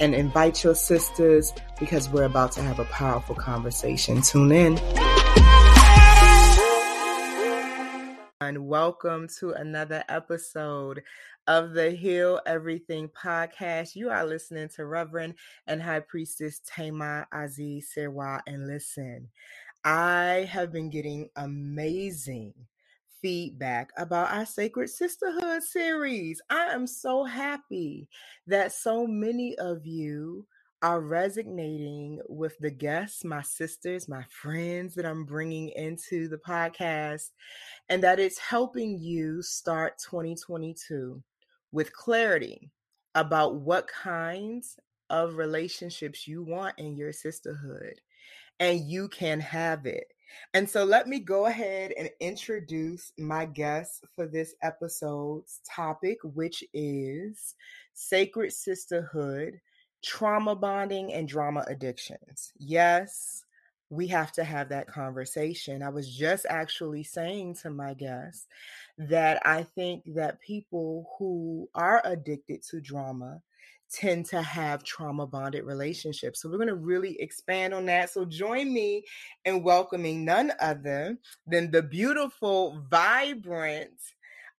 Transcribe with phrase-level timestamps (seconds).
[0.00, 4.22] and invite your sisters because we're about to have a powerful conversation.
[4.22, 4.78] Tune in.
[8.40, 11.02] And welcome to another episode
[11.46, 13.94] of the Heal Everything podcast.
[13.94, 15.34] You are listening to Reverend
[15.66, 18.40] and High Priestess Tama Aziz Serwa.
[18.46, 19.28] And listen,
[19.84, 22.54] I have been getting amazing
[23.22, 26.40] feedback about our Sacred Sisterhood series.
[26.50, 28.08] I am so happy
[28.46, 30.46] that so many of you
[30.82, 37.30] are resonating with the guests, my sisters, my friends that I'm bringing into the podcast,
[37.88, 41.22] and that it's helping you start 2022
[41.72, 42.70] with clarity
[43.14, 44.78] about what kinds
[45.10, 48.00] of relationships you want in your sisterhood,
[48.58, 50.06] and you can have it.
[50.54, 56.64] And so let me go ahead and introduce my guest for this episode's topic, which
[56.72, 57.54] is
[57.94, 59.60] sacred sisterhood,
[60.02, 62.52] trauma bonding, and drama addictions.
[62.58, 63.44] Yes,
[63.90, 65.82] we have to have that conversation.
[65.82, 68.46] I was just actually saying to my guests
[68.96, 73.42] that I think that people who are addicted to drama
[73.92, 76.40] tend to have trauma bonded relationships.
[76.40, 78.10] So we're going to really expand on that.
[78.10, 79.04] So join me
[79.44, 83.90] in welcoming none other than the beautiful, vibrant,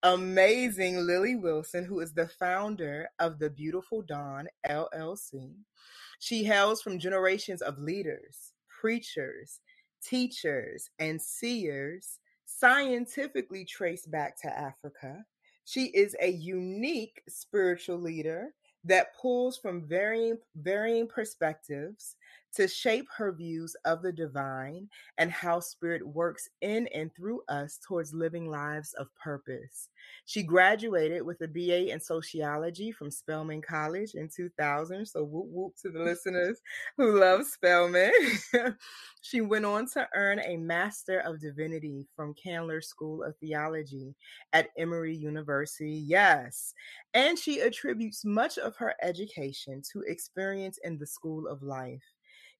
[0.03, 5.53] amazing Lili Wilson, who is the founder of the Beautiful Dawn LLC.
[6.19, 8.50] She hails from generations of leaders,
[8.81, 9.59] preachers,
[10.03, 15.23] teachers, and seers scientifically traced back to Africa.
[15.65, 22.15] She is a unique spiritual leader that pulls from varying varying perspectives
[22.53, 27.79] to shape her views of the divine and how spirit works in and through us
[27.87, 29.89] towards living lives of purpose.
[30.25, 35.05] She graduated with a BA in sociology from Spelman College in 2000.
[35.05, 36.61] So, whoop whoop to the listeners
[36.97, 38.11] who love Spelman.
[39.21, 44.13] she went on to earn a Master of Divinity from Candler School of Theology
[44.51, 46.03] at Emory University.
[46.05, 46.73] Yes.
[47.13, 52.01] And she attributes much of her education to experience in the school of life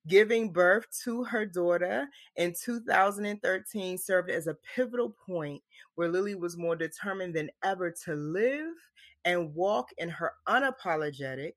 [0.08, 5.62] giving birth to her daughter in 2013 served as a pivotal point
[5.96, 8.74] where Lili was more determined than ever to live
[9.26, 11.54] and walk in her unapologetic,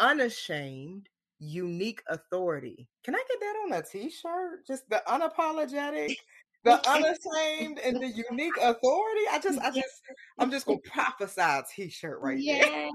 [0.00, 1.08] unashamed,
[1.38, 2.88] unique authority.
[3.02, 4.66] Can I get that on a t-shirt?
[4.66, 6.14] Just the unapologetic,
[6.64, 9.22] the unashamed, and the unique authority.
[9.30, 10.02] I just, I just,
[10.38, 12.90] I'm just gonna prophesy a t-shirt right yes.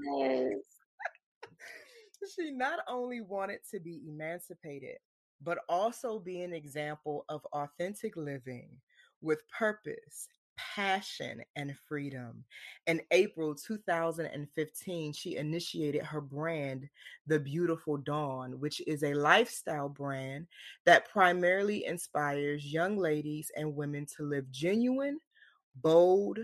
[2.26, 4.96] She not only wanted to be emancipated,
[5.42, 8.68] but also be an example of authentic living
[9.22, 12.44] with purpose, passion, and freedom.
[12.86, 16.88] In April 2015, she initiated her brand,
[17.26, 20.46] The Beautiful Dawn, which is a lifestyle brand
[20.84, 25.18] that primarily inspires young ladies and women to live genuine,
[25.76, 26.38] bold,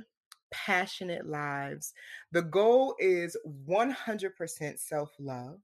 [0.51, 1.95] passionate lives.
[2.33, 3.37] The goal is
[3.69, 5.61] 100% self love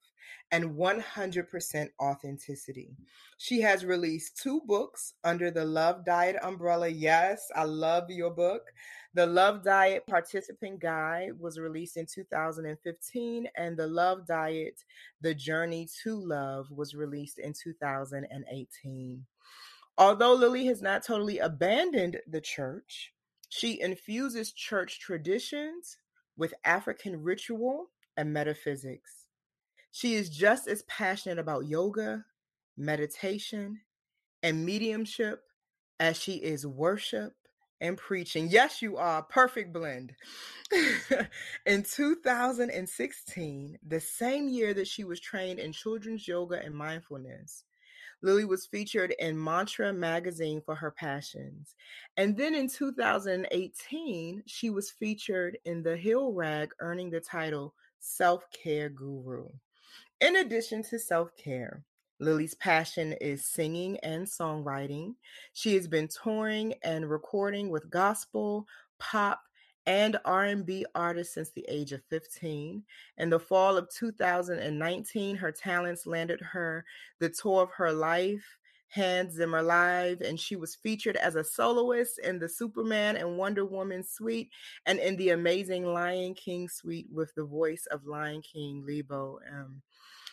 [0.51, 2.97] and 100% authenticity.
[3.39, 6.89] She has released two books under the Love Diet umbrella.
[6.89, 8.63] Yes, I love your book.
[9.15, 14.85] The Love Diet Participant Guide was released in 2015, and The Love Diet
[15.21, 19.27] The Journey to Love was released in 2018.
[19.99, 23.13] Although Lili has not totally abandoned the church,
[23.55, 25.99] she infuses church traditions
[26.39, 29.27] with African ritual and metaphysics.
[29.91, 32.25] She is just as passionate about yoga,
[32.79, 33.83] meditation,
[34.43, 35.43] and mediumship
[36.01, 37.35] as she is worship
[37.79, 38.49] and preaching.
[38.49, 39.23] Yes, you are.
[39.23, 40.15] Perfect blend.
[41.67, 47.65] in 2016, the same year that she was trained in children's yoga and mindfulness,
[48.23, 51.75] Lili was featured in Mantra magazine for her passions.
[52.17, 58.45] And then in 2018, she was featured in the Hill Rag, earning the title Self
[58.51, 59.49] Care Guru.
[60.21, 61.83] In addition to self care,
[62.21, 65.15] Lili's passion is singing and songwriting.
[65.53, 68.67] She has been touring and recording with gospel,
[69.01, 69.43] pop,
[69.87, 72.83] and R&B artist since the age of 15.
[73.19, 76.85] In the fall of 2019, her talents landed her
[77.19, 78.59] the tour of her life,
[78.89, 83.65] Hans Zimmer Live, and she was featured as a soloist in the Superman and Wonder
[83.65, 84.51] Woman suite
[84.87, 89.41] and in the amazing Lion King suite with the voice of Lion King Lebo.
[89.51, 89.83] Um,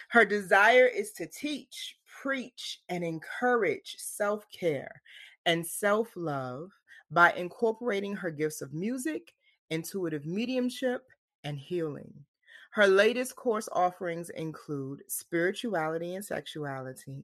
[0.10, 5.02] her desire is to teach, preach, and encourage self care
[5.46, 6.72] and self love
[7.12, 9.34] by incorporating her gifts of music,
[9.70, 11.08] intuitive mediumship,
[11.44, 12.14] and healing.
[12.72, 17.24] Her latest course offerings include spirituality and sexuality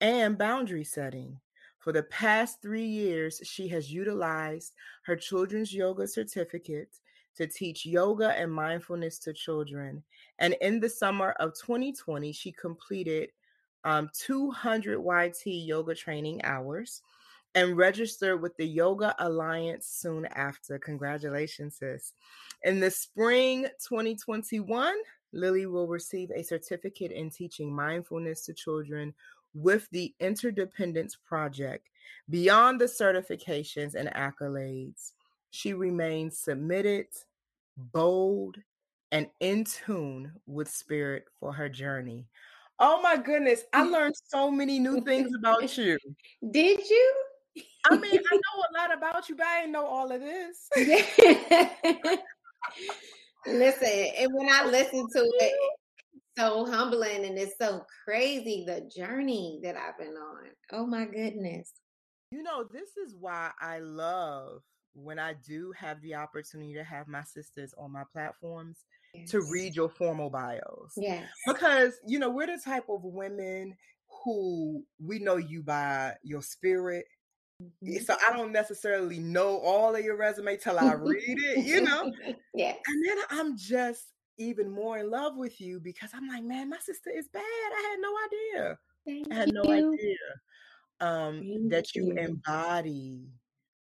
[0.00, 1.40] and boundary setting.
[1.78, 4.74] For the past three years, she has utilized
[5.04, 6.98] her children's yoga certificate
[7.36, 10.02] to teach yoga and mindfulness to children.
[10.38, 13.30] And in the summer of 2020, she completed
[13.84, 17.02] um, 200 YT yoga training hours
[17.56, 20.78] and registered with the Yoga Alliance soon after.
[20.78, 22.12] Congratulations, sis.
[22.62, 24.94] In the spring 2021,
[25.32, 29.14] Lili will receive a certificate in teaching mindfulness to children
[29.54, 31.88] with the Interdependence Project.
[32.28, 35.12] Beyond the certifications and accolades,
[35.50, 37.06] she remains submitted,
[37.78, 38.58] bold,
[39.12, 42.26] and in tune with spirit for her journey.
[42.78, 45.96] Oh my goodness, I learned so many new things about you.
[46.50, 47.25] Did you?
[47.90, 50.68] I mean, I know a lot about you, but I didn't know all of this.
[53.46, 55.54] Listen, and when I listen to it,
[56.36, 60.48] so humbling and it's so crazy the journey that I've been on.
[60.72, 61.72] Oh my goodness.
[62.30, 64.62] You know, this is why I love
[64.94, 68.78] when I do have the opportunity to have my sisters on my platforms
[69.14, 69.30] yes.
[69.30, 70.92] to read your formal bios.
[70.96, 71.28] Yes.
[71.46, 73.76] Because, you know, we're the type of women
[74.24, 77.06] who we know you by your spirit.
[77.62, 78.04] Mm-hmm.
[78.04, 82.12] So I don't necessarily know all of your resume till I read it, you know?
[82.54, 82.78] yes.
[82.86, 84.04] And then I'm just
[84.38, 87.42] even more in love with you because I'm like, man, my sister is bad.
[87.42, 88.78] I had no idea.
[89.06, 89.54] Thank I had you.
[89.54, 90.16] no idea
[91.00, 92.18] um, Thank that you, you.
[92.18, 93.28] embody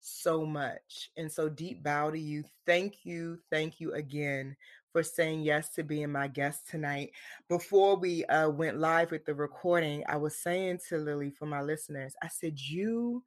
[0.00, 1.10] so much.
[1.16, 2.44] And so deep bow to you.
[2.66, 3.38] Thank you.
[3.50, 4.56] Thank you again
[4.92, 7.12] for saying yes to being my guest tonight.
[7.48, 11.62] Before we uh, went live with the recording, I was saying to Lili for my
[11.62, 13.22] listeners, I said, you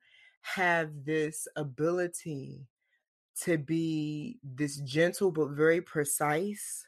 [0.54, 2.68] have this ability
[3.42, 6.86] to be this gentle but very precise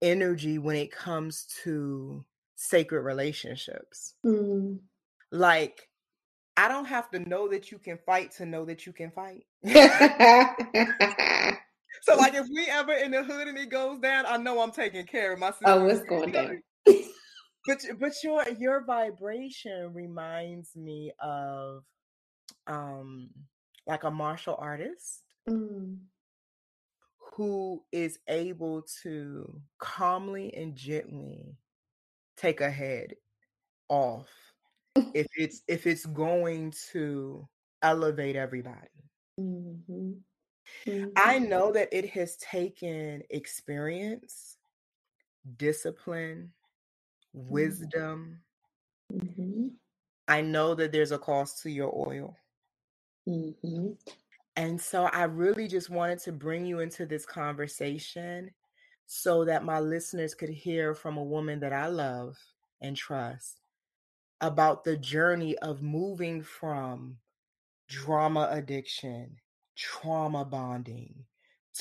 [0.00, 2.24] energy when it comes to
[2.56, 4.14] sacred relationships.
[4.24, 4.78] Mm.
[5.30, 5.90] Like,
[6.56, 9.44] I don't have to know that you can fight to know that you can fight.
[12.02, 14.72] so, like, if we ever in the hood and it goes down, I know I'm
[14.72, 15.60] taking care of myself.
[15.66, 16.62] Oh, it's going down.
[17.66, 21.84] but but your your vibration reminds me of
[22.68, 23.30] um
[23.86, 25.22] like a martial artist.
[25.48, 25.98] Mm
[27.38, 31.56] who is able to calmly and gently
[32.36, 33.14] take a head
[33.88, 34.26] off
[35.14, 37.48] if it's if it's going to
[37.82, 38.88] elevate everybody.
[39.40, 40.14] Mm-hmm.
[40.88, 41.08] Mm-hmm.
[41.16, 44.56] I know that it has taken experience,
[45.56, 46.52] discipline,
[47.36, 47.52] Mm-hmm.
[47.52, 48.40] wisdom.
[49.12, 49.68] Mm-hmm.
[50.26, 52.36] I know that there's a cost to your oil.
[53.28, 53.88] Mm-hmm.
[54.56, 58.50] And so I really just wanted to bring you into this conversation
[59.06, 62.36] so that my listeners could hear from a woman that I love
[62.80, 63.60] and trust
[64.40, 67.18] about the journey of moving from
[67.88, 69.36] drama addiction,
[69.76, 71.14] trauma bonding,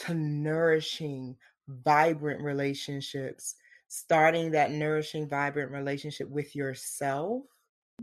[0.05, 1.36] to nourishing,
[1.67, 3.55] vibrant relationships,
[3.88, 7.43] starting that nourishing, vibrant relationship with yourself,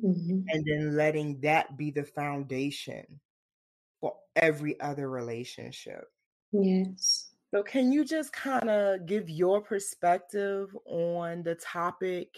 [0.05, 0.41] mm-hmm.
[0.49, 3.21] and then letting that be the foundation
[4.05, 6.05] for every other relationship.
[6.53, 7.31] Yes.
[7.51, 12.29] So, can you just kind of give your perspective on the topic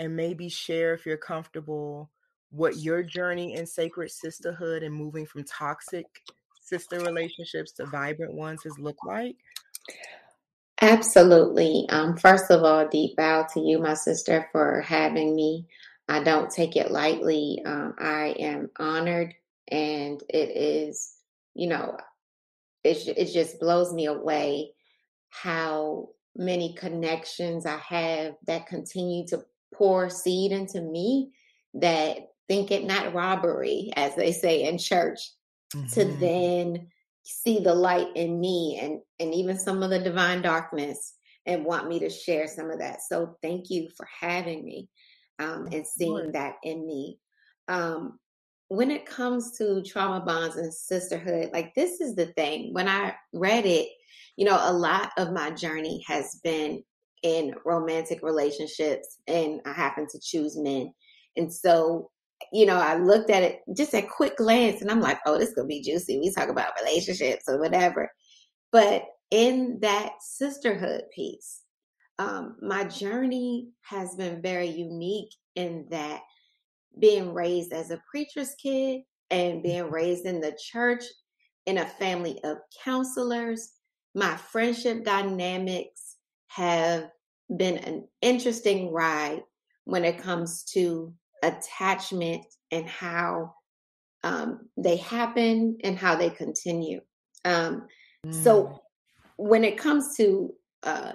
[0.00, 2.10] and maybe share, if you're comfortable,
[2.50, 6.06] what your journey in sacred sisterhood and moving from toxic
[6.60, 9.36] sister relationships to vibrant ones has looked like?
[10.80, 11.86] Absolutely.
[11.90, 15.68] Um, first of all, deep bow to you, my sister, for having me.
[16.08, 17.62] I don't take it lightly.
[17.64, 19.34] Um, I am honored
[19.70, 21.14] and it is
[21.54, 21.96] you know
[22.84, 24.72] it, it just blows me away
[25.30, 29.42] how many connections i have that continue to
[29.74, 31.30] pour seed into me
[31.74, 35.32] that think it not robbery as they say in church
[35.74, 35.86] mm-hmm.
[35.88, 36.88] to then
[37.24, 41.14] see the light in me and and even some of the divine darkness
[41.48, 43.00] and want me to share some of that.
[43.08, 44.88] So thank you for having me
[45.38, 47.18] um, and seeing that in me.
[47.68, 48.18] Um,
[48.68, 52.72] when it comes to trauma bonds and sisterhood, like this is the thing.
[52.74, 53.88] When I read it,
[54.36, 56.82] you know, a lot of my journey has been
[57.22, 60.92] in romantic relationships, and I happen to choose men.
[61.36, 62.10] And so,
[62.52, 65.54] you know, I looked at it just a quick glance, and I'm like, oh, this
[65.54, 66.18] gonna be juicy.
[66.18, 68.10] We talk about relationships or whatever.
[68.70, 71.62] But in that sisterhood piece,
[72.18, 76.20] um, my journey has been very unique in that
[76.98, 79.94] being raised as a preacher's kid and being mm-hmm.
[79.94, 81.04] raised in the church
[81.66, 83.72] in a family of counselors,
[84.14, 86.16] my friendship dynamics
[86.48, 87.10] have
[87.54, 89.42] been an interesting ride
[89.84, 93.54] when it comes to attachment and how
[94.24, 97.00] um, they happen and how they continue.
[97.44, 97.86] Um,
[98.26, 98.44] mm.
[98.44, 98.82] So
[99.36, 101.12] when it comes to uh,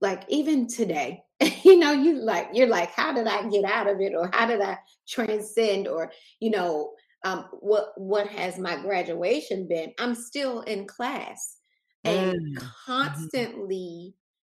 [0.00, 1.22] like even today,
[1.64, 4.46] you know, you like you're like, how did I get out of it, or how
[4.46, 6.92] did I transcend, or you know,
[7.24, 9.92] um, what what has my graduation been?
[9.98, 11.56] I'm still in class
[12.04, 12.58] and mm.
[12.58, 12.66] mm-hmm.
[12.86, 14.14] constantly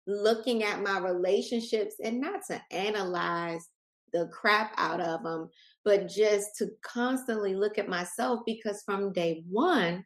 [0.07, 3.67] looking at my relationships and not to analyze
[4.11, 5.49] the crap out of them,
[5.83, 10.05] but just to constantly look at myself because from day one,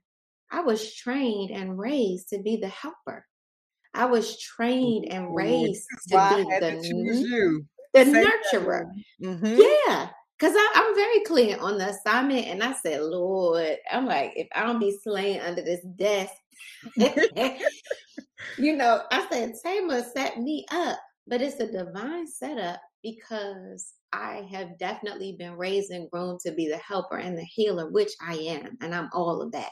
[0.50, 3.26] I was trained and raised to be the helper.
[3.98, 7.50] I was trained and raised to be the,
[7.94, 8.92] the nurturer.
[9.22, 9.62] Mm-hmm.
[9.88, 10.10] Yeah.
[10.40, 14.48] Cause I, am very clear on the assignment, and I said, Lord, I'm like, if
[14.54, 16.32] I don't be slain under this desk,
[16.96, 24.48] you know, I said, Tama set me up, but it's a divine setup because I
[24.52, 28.36] have definitely been raised and grown to be the helper and the healer, which I
[28.36, 29.72] am, and I'm all of that.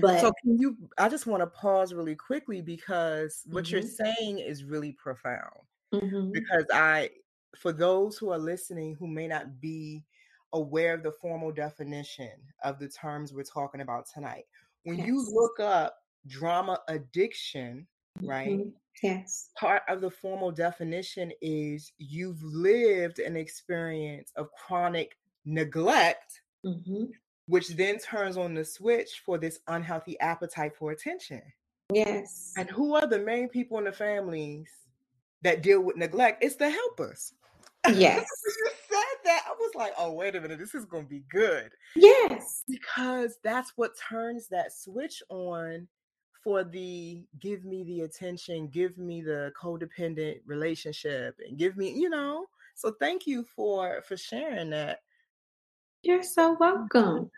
[0.00, 3.76] But so can you I just want to pause really quickly because what mm-hmm.
[3.76, 5.60] you're saying is really profound.
[5.94, 6.32] Mm-hmm.
[6.32, 7.10] Because I
[7.56, 10.04] for those who are listening who may not be
[10.52, 12.30] aware of the formal definition
[12.64, 14.44] of the terms we're talking about tonight.
[14.84, 15.06] When yes.
[15.06, 17.86] you look up drama addiction,
[18.22, 18.50] right?
[18.50, 18.68] Mm-hmm.
[19.02, 19.50] Yes.
[19.58, 27.04] Part of the formal definition is you've lived an experience of chronic neglect mm-hmm
[27.46, 31.42] which then turns on the switch for this unhealthy appetite for attention.
[31.92, 32.52] Yes.
[32.56, 34.68] And who are the main people in the families
[35.42, 36.42] that deal with neglect?
[36.42, 37.32] It's the helpers.
[37.94, 38.26] Yes.
[38.44, 39.44] you said that.
[39.46, 41.70] I was like, oh, wait a minute, this is going to be good.
[41.94, 42.64] Yes.
[42.68, 45.86] Because that's what turns that switch on
[46.42, 52.10] for the give me the attention, give me the codependent relationship, and give me, you
[52.10, 52.46] know.
[52.74, 55.02] So thank you for for sharing that
[56.06, 57.30] you're so welcome.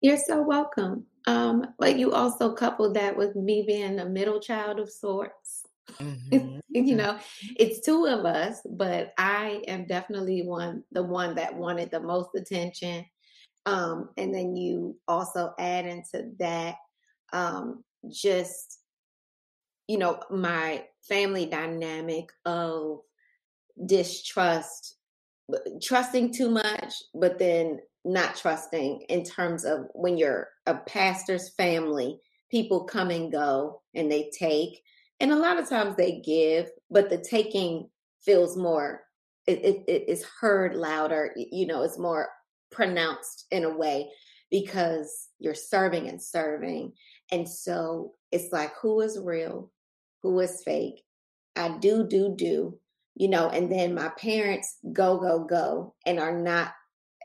[0.00, 1.06] You're so welcome.
[1.26, 5.62] Um, but you also coupled that with me being a middle child of sorts.
[5.92, 6.58] Mm-hmm.
[6.70, 7.18] you know,
[7.56, 12.30] it's two of us, but I am definitely one the one that wanted the most
[12.34, 13.04] attention.
[13.66, 16.76] Um, and then you also add into that
[17.32, 18.78] um, just
[19.86, 23.00] you know my family dynamic of
[23.86, 24.96] distrust
[25.82, 32.18] trusting too much, but then not trusting in terms of when you're a pastor's family,
[32.50, 34.82] people come and go and they take.
[35.20, 37.88] And a lot of times they give, but the taking
[38.24, 39.02] feels more,
[39.46, 42.28] it, it, it is heard louder, you know, it's more
[42.70, 44.10] pronounced in a way
[44.50, 46.92] because you're serving and serving.
[47.30, 49.70] And so it's like, who is real?
[50.22, 51.02] Who is fake?
[51.56, 52.78] I do, do, do
[53.14, 56.72] you know, and then my parents go, go, go and are not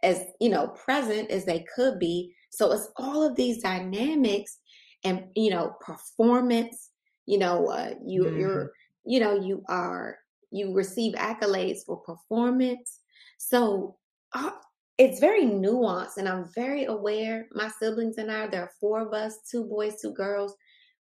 [0.03, 2.33] as, you know, present as they could be.
[2.49, 4.59] So it's all of these dynamics
[5.03, 6.89] and, you know, performance,
[7.25, 8.39] you know, uh, you, mm-hmm.
[8.39, 8.71] you're,
[9.05, 10.17] you know, you are,
[10.51, 12.99] you receive accolades for performance.
[13.37, 13.97] So
[14.33, 14.51] uh,
[14.97, 17.47] it's very nuanced and I'm very aware.
[17.53, 20.53] My siblings and I, there are four of us, two boys, two girls.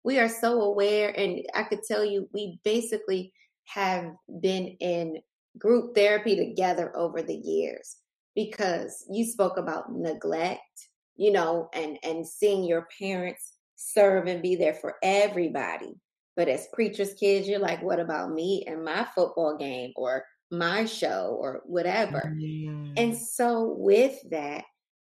[0.04, 1.10] We are so aware.
[1.18, 3.32] And I could tell you, we basically,
[3.66, 5.18] have been in
[5.58, 7.96] group therapy together over the years
[8.34, 14.56] because you spoke about neglect, you know, and and seeing your parents serve and be
[14.56, 15.94] there for everybody.
[16.36, 20.84] But as preachers' kids, you're like, what about me and my football game or my
[20.84, 22.34] show or whatever?
[22.36, 22.92] Mm.
[22.98, 24.64] And so with that,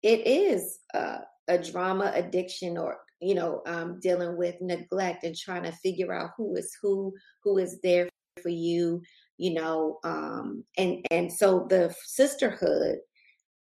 [0.01, 1.17] it is uh,
[1.49, 6.31] a drama addiction or you know um, dealing with neglect and trying to figure out
[6.37, 7.13] who is who
[7.43, 8.07] who is there
[8.41, 9.01] for you
[9.37, 12.97] you know um and and so the sisterhood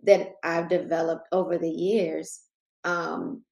[0.02, 2.40] that i've developed over the years
[2.84, 3.42] um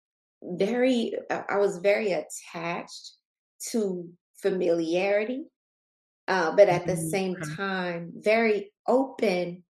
[0.43, 3.13] very i was very attached
[3.61, 5.45] to familiarity
[6.29, 7.09] uh, but at the mm-hmm.
[7.09, 9.63] same time very open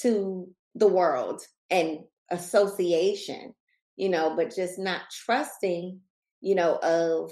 [0.00, 3.54] to the world and association,
[3.96, 6.00] you know, but just not trusting,
[6.40, 7.30] you know, of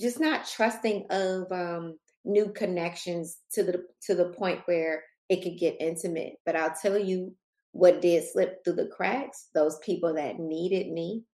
[0.00, 5.58] just not trusting of um new connections to the to the point where it could
[5.58, 6.34] get intimate.
[6.46, 7.36] But I'll tell you
[7.72, 11.24] what did slip through the cracks, those people that needed me,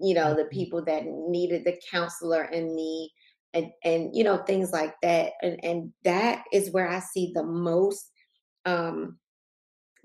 [0.00, 0.52] you know, the Mhm.
[0.52, 3.12] people that needed the counselor in me
[3.54, 5.32] and and you know, things like that.
[5.42, 8.10] And and that is where I see the most
[8.66, 9.18] um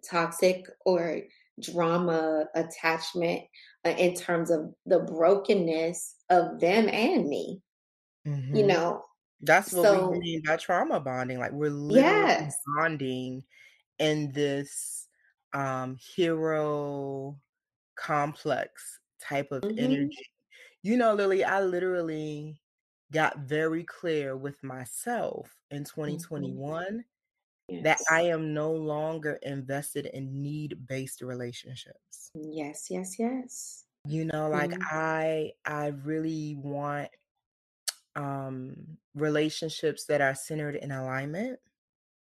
[0.09, 1.21] toxic or
[1.61, 3.43] drama attachment
[3.85, 7.61] uh, in terms of the brokenness of them and me,
[8.51, 8.67] you Mhm.
[8.67, 9.03] know.
[9.41, 12.55] That's what we mean by trauma bonding, like, we're literally yes.
[12.77, 13.43] bonding
[13.99, 15.07] in this,
[15.53, 17.39] um, hero
[17.95, 19.71] complex type of Mhm.
[19.77, 20.27] energy.
[20.83, 22.61] You know, Lili, I literally
[23.11, 26.27] got very clear with myself in Mhm.
[26.29, 27.05] 2021
[27.81, 32.33] that I am no longer invested in need-based relationships.
[32.35, 33.85] Yes, yes, yes.
[34.05, 34.91] You know, like, Mhm.
[34.91, 37.09] I I really want,
[38.15, 38.75] um,
[39.15, 41.59] relationships that are centered in alignment.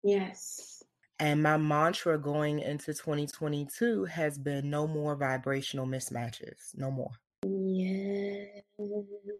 [0.03, 0.83] Yes.
[1.19, 7.11] And my mantra going into 2022 has been no more vibrational mismatches, no more.
[7.45, 8.63] Yes.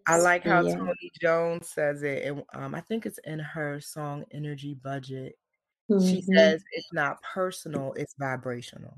[0.08, 0.62] I like how.
[0.62, 5.38] Tony Jones says it, and, um, I think it's in her song Energy Budget.
[5.89, 6.36] She Mhm.
[6.36, 8.98] says, "It's not personal, it's vibrational."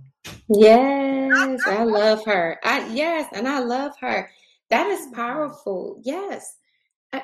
[0.49, 2.59] Yes, I love her.
[2.63, 4.29] I yes, and I love her.
[4.69, 5.99] That is powerful.
[6.03, 6.57] Yes.
[7.13, 7.23] I,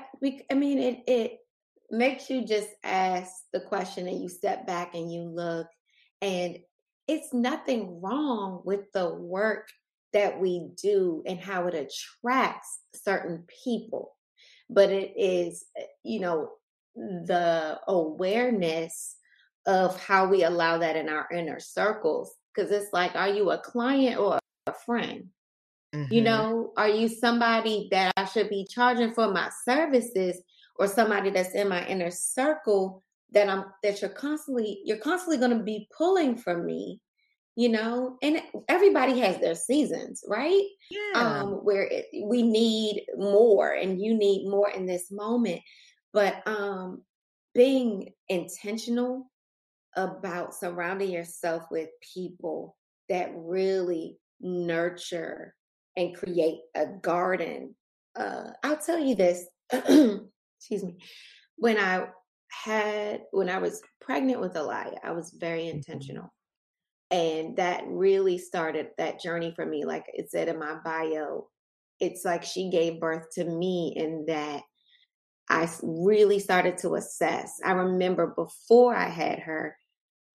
[0.52, 1.38] I mean, it it
[1.92, 5.68] makes you just ask the question, and you step back and you look,
[6.22, 6.60] and
[7.08, 9.68] it's nothing wrong with the work
[10.14, 14.16] that we do and how it attracts certain people,
[14.70, 16.52] but it is, eh, you know,
[16.96, 19.16] the awareness
[19.66, 22.36] of how we allow that in our inner circles.
[22.54, 25.30] Because it's like, are you a client or a friend?
[26.10, 26.24] You Mhm.
[26.24, 30.42] know, are you somebody that I should be charging for my services
[30.78, 35.58] or somebody that's in my inner circle that I'm that you're constantly you're constantly going
[35.58, 37.00] to be pulling from me,
[37.56, 38.18] you know?
[38.22, 40.64] And everybody has their seasons, right?
[40.90, 41.44] Yeah.
[41.46, 45.62] Um where it, we need more and you need more in this moment.
[46.14, 47.04] But um
[47.54, 49.32] being intentional
[49.96, 52.78] about surrounding yourself with people
[53.10, 55.56] that really nurture
[56.00, 57.76] and create a garden.
[58.16, 59.46] Uh, I'll tell you this.
[59.74, 60.98] excuse me.
[61.58, 62.08] When I
[62.52, 65.74] had when I was pregnant with Elia, I was very Mhm.
[65.76, 66.34] intentional.
[67.12, 69.86] And that really started that journey for me.
[69.86, 71.50] Like it said in my bio,
[72.00, 74.64] it's like she gave birth to me in that
[75.50, 77.60] I really started to assess.
[77.66, 79.78] I remember before I had her,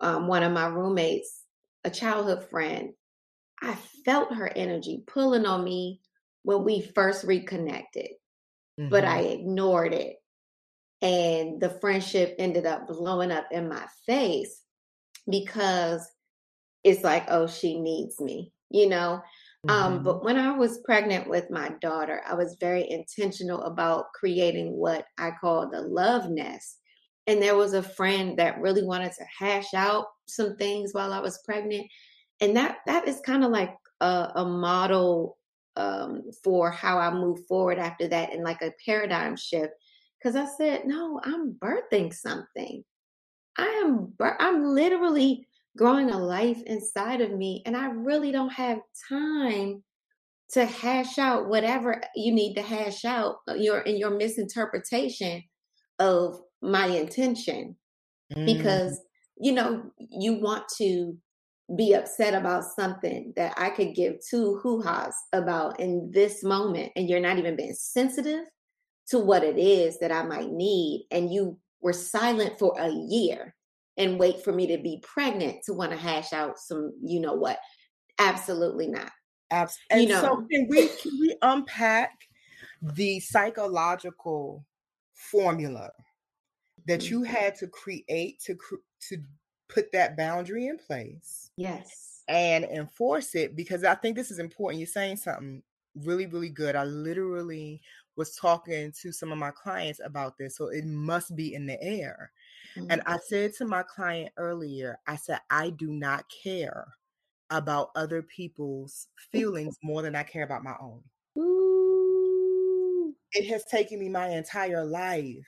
[0.00, 1.44] um, one of my roommates,
[1.84, 2.94] a childhood friend,
[3.64, 6.02] I felt her energy pulling on me
[6.42, 8.10] when we first reconnected,
[8.88, 9.22] but I Mhm.
[9.22, 10.16] ignored it.
[11.02, 14.62] And the friendship ended up blowing up in my face
[15.30, 16.10] because
[16.84, 19.22] it's like, oh, she needs me, you know?
[19.68, 20.04] Um, Mhm.
[20.04, 25.06] but when I was pregnant with my daughter, I was very intentional about creating what
[25.18, 26.78] I call the love nest.
[27.26, 31.20] And there was a friend that really wanted to hash out some things while I
[31.20, 31.86] was pregnant.
[32.40, 35.38] And that that is kind of like a, a model
[35.76, 39.72] um, for how I move forward after that and like a paradigm shift.
[40.22, 42.82] Cause I said, no, I'm birthing something.
[43.58, 48.52] I am bir- I'm literally growing a life inside of me and I really don't
[48.52, 49.82] have time
[50.52, 55.42] to hash out whatever you need to hash out uh, your in your misinterpretation
[55.98, 57.76] of my intention
[58.32, 58.46] Mm.
[58.46, 59.00] because
[59.38, 61.16] you know you want to
[61.76, 67.08] be upset about something that I could give two hoo-has about in this moment and
[67.08, 68.44] you're not even being sensitive
[69.08, 71.06] to what it is that I might need.
[71.10, 73.54] And you were silent for a year
[73.96, 77.34] and wait for me to be pregnant to want to hash out some, you know
[77.34, 77.58] what?
[78.18, 79.10] Absolutely not.
[79.50, 80.06] Absolutely.
[80.06, 82.10] You and so can we can we unpack
[82.82, 84.64] the psychological
[85.14, 85.90] formula
[86.86, 88.56] that mm, you had to create to
[89.08, 89.18] to
[89.68, 92.22] put that boundary in place yes.
[92.28, 93.56] and enforce it?
[93.56, 94.80] Because I think this is important.
[94.80, 95.62] You're saying something
[95.94, 96.76] really, really good.
[96.76, 97.80] I literally
[98.16, 101.80] was talking to some of my clients about this, so it must be in the
[101.82, 102.32] air.
[102.90, 103.02] And Mm.
[103.06, 106.86] I said to my client earlier, I said, "I do not care
[107.50, 111.02] about other people's feelings more than I care about my own."
[111.38, 113.14] Ooh.
[113.32, 115.46] It has taken me my entire life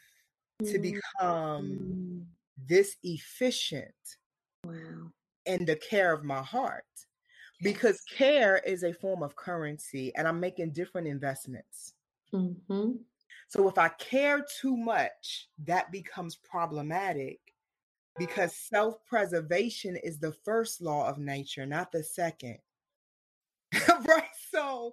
[0.64, 2.26] to Mm, become mm.
[2.56, 3.94] This efficient
[4.64, 5.12] Wow.
[5.44, 6.84] in the care of my heart.
[7.62, 11.94] because care is a form of currency and I'm making different investments.
[12.34, 12.92] Mm-hmm.
[13.48, 17.38] So if I care too much, that becomes problematic
[18.18, 22.58] because self preservation is the first law of nature, not the second.
[23.88, 24.24] right?
[24.50, 24.92] So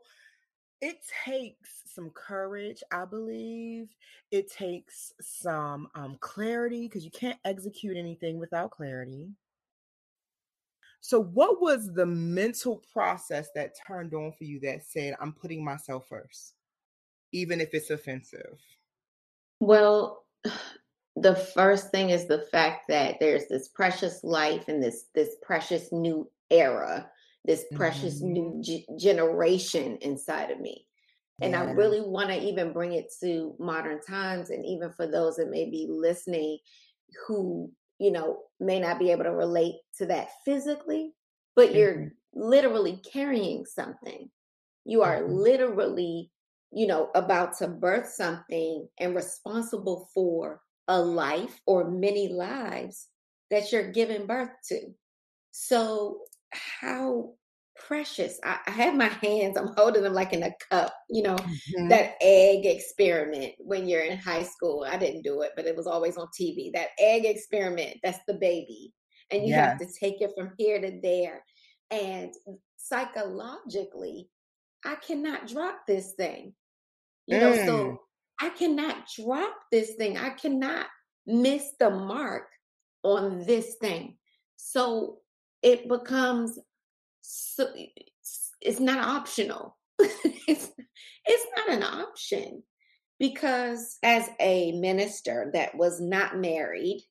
[0.84, 3.88] it takes some courage, I believe.
[4.32, 9.30] It takes some um, clarity because you can't execute anything without clarity.
[11.00, 15.64] So, what was the mental process that turned on for you that said, I'm putting
[15.64, 16.56] myself first,
[17.32, 18.60] even if it's offensive?
[19.62, 20.26] Well,
[21.16, 25.94] the first thing is the fact that there's this precious life and this this precious
[25.94, 27.10] new era,
[27.46, 28.24] this precious Mhm.
[28.24, 30.88] new g- generation inside of me.
[31.42, 35.36] And I really want to even bring it to modern times and even for those
[35.38, 36.60] that may be listening
[37.28, 41.14] who, you know, may not be able to relate to that physically,
[41.56, 42.16] but you're Mhm.
[42.34, 44.32] literally carrying something.
[44.86, 45.30] You are Mhm.
[45.30, 46.32] literally,
[46.72, 53.10] you know, about to birth something and responsible for a life or many lives
[53.50, 54.94] that you're giving birth to.
[55.52, 57.34] So, how
[57.76, 58.40] precious.
[58.44, 61.90] I, I have my hands, I'm holding them like in a cup, you know, Mhm.
[61.90, 64.86] that egg experiment when you're in high school.
[64.88, 66.72] I didn't do it, but it was always on TV.
[66.74, 68.94] That egg experiment, that's the baby.
[69.32, 71.44] And you have to take it from here to there.
[71.92, 72.34] And
[72.78, 74.30] psychologically,
[74.86, 76.54] I cannot drop this thing.
[77.26, 77.66] You know, Mm.
[77.66, 78.02] so
[78.40, 80.18] I cannot drop this thing.
[80.18, 80.88] I cannot
[81.26, 82.50] miss the mark
[83.04, 84.18] on this thing.
[84.58, 85.23] So
[85.64, 86.60] it becomes
[87.22, 87.68] so
[88.62, 89.78] it's, not optional.
[90.00, 90.70] it's,
[91.26, 92.64] it's not an option
[93.20, 97.06] because as a minister that was not married,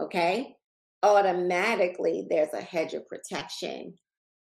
[0.00, 0.56] okay,
[1.02, 3.94] automatically there's a hedge of protection,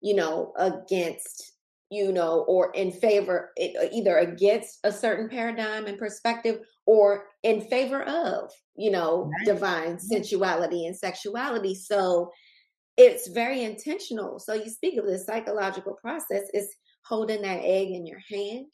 [0.02, 1.54] you know, against,
[1.92, 8.02] you know, or in favor, either against a certain paradigm and perspective or in favor
[8.04, 11.76] of, you know, divine sensuality and sexuality.
[11.76, 12.32] So
[12.98, 14.40] it's very intentional.
[14.40, 16.68] So you speak of this psychological process is
[17.06, 18.66] holding that egg in your hand,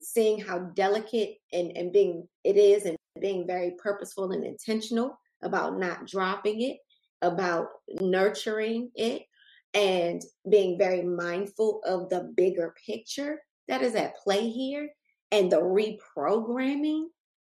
[0.00, 5.78] seeing how delicate and, and being it is and being very purposeful and intentional about
[5.78, 6.76] not dropping it,
[7.22, 7.68] about
[8.00, 9.22] nurturing it,
[9.74, 14.90] and being very mindful of the bigger picture that is at play here
[15.32, 17.04] and the reprogramming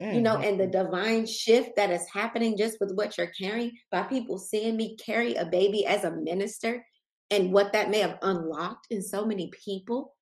[0.01, 4.03] you know, and the divine shift that is happening just with what you're carrying by
[4.03, 6.85] people seeing me carry a baby as a minister
[7.31, 10.17] and what that may have unlocked in so many people,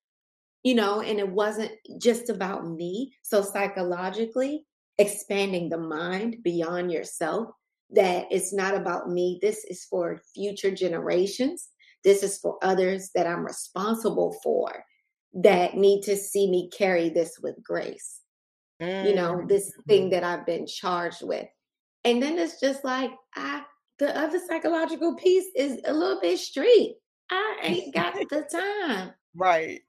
[0.64, 3.14] you know, and it wasn't just about me.
[3.22, 4.66] So, psychologically,
[4.98, 7.48] expanding the mind beyond yourself,
[7.90, 9.38] that it's not about me.
[9.40, 11.68] This is for future generations.
[12.02, 14.84] This is for others that I'm responsible for
[15.34, 18.22] that need to see me carry this with grace
[19.00, 20.10] you know, this thing Mhm.
[20.10, 21.48] that I've been charged with.
[22.04, 23.64] And then it's just like I
[23.98, 26.98] the other psychological piece is a little bit street.
[27.30, 29.14] I ain't got the time.
[29.34, 29.82] Right.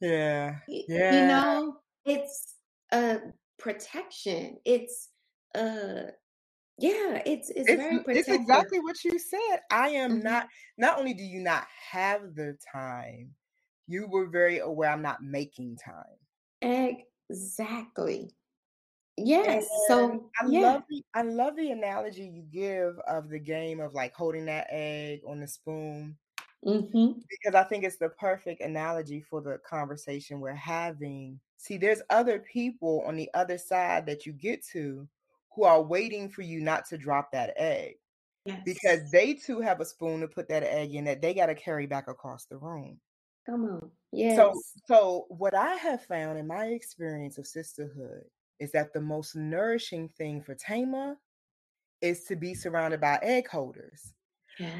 [0.00, 0.60] Yeah.
[0.66, 0.88] Yeah.
[1.08, 2.56] You know, it's
[2.92, 3.20] a
[3.58, 4.58] protection.
[4.64, 5.10] It's
[5.54, 6.12] uh
[6.78, 9.60] yeah, it's it's It's very it's exactly what you said.
[9.70, 10.22] I am Mhm.
[10.22, 13.34] not not only do you not have the time,
[13.86, 16.18] you were very aware I'm not making time.
[17.30, 18.30] Exactly.
[19.16, 19.46] Yes.
[19.46, 20.60] And So I yeah.
[20.60, 24.68] love the I love the analogy you give of the game of like holding that
[24.70, 26.16] egg on the spoon
[26.64, 27.20] Mm-hmm.
[27.30, 31.38] because I think it's the perfect analogy for the conversation we're having.
[31.56, 35.08] See, there's other people on the other side that you get to
[35.54, 37.96] who are waiting for you not to drop that egg
[38.64, 41.54] because they too have a spoon to put that egg in that they got to
[41.54, 42.98] carry back across the room.
[43.48, 43.90] Come on.
[44.28, 44.74] So, Yes.
[44.86, 48.24] so what I have found in my experience of sisterhood
[48.58, 51.16] is that the most nourishing thing for Tama
[52.02, 54.14] is to be surrounded by egg holders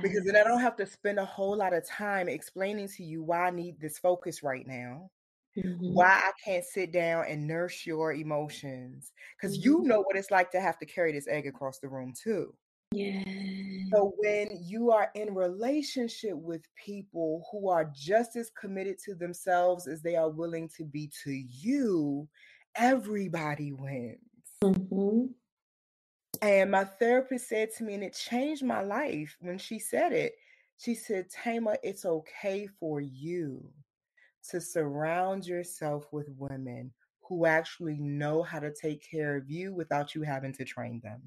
[0.03, 3.23] because then I don't have to spend a whole lot of time explaining to you
[3.25, 5.11] why I need this focus right now,
[5.57, 5.95] Mm-hmm.
[5.95, 9.65] why I can't sit down and nurse your emotions because Mhm.
[9.65, 12.55] you know what it's like to have to carry this egg across the room too.
[12.93, 13.23] Yeah.
[13.93, 19.87] So when you are in relationship with people who are just as committed to themselves
[19.87, 22.29] as they are willing to be to you,
[22.75, 24.19] everybody wins.
[24.63, 25.27] Mm-hmm.
[26.41, 30.35] And my therapist said to me, and it changed my life when she said it.
[30.79, 33.65] She said, Tama, it's okay for you
[34.51, 40.15] to surround yourself with women who actually know how to take care of you without
[40.15, 41.23] you having to train them.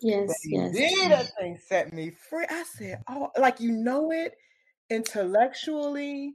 [0.00, 0.40] Yes.
[0.44, 0.72] Yes.
[0.74, 1.08] Yes.
[1.08, 2.46] that thing set me free.
[2.48, 4.34] I said, oh, like you know it.
[4.90, 6.34] intellectually,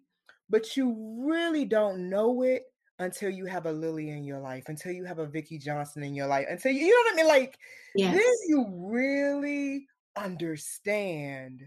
[0.49, 2.63] but you really don't know it
[2.99, 6.13] until you have a Lili in your life, until you have a Vicki Johnson in
[6.13, 7.27] your life, until you, you know what I mean?
[7.27, 7.57] Like,
[7.95, 8.13] Yes.
[8.15, 11.63] then you really understand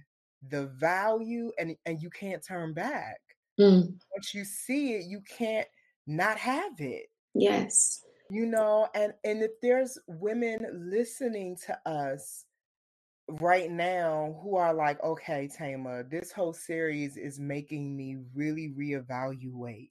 [0.49, 3.19] the value and, and you can't turn back.
[3.59, 3.95] Mm.
[4.15, 5.67] Once you see it, you can't
[6.07, 7.07] not have it.
[7.35, 8.05] Yes.
[8.31, 12.45] You know, and and if there's women listening to us
[13.29, 19.91] right now who are like, okay, Tama, this whole series is making me really reevaluate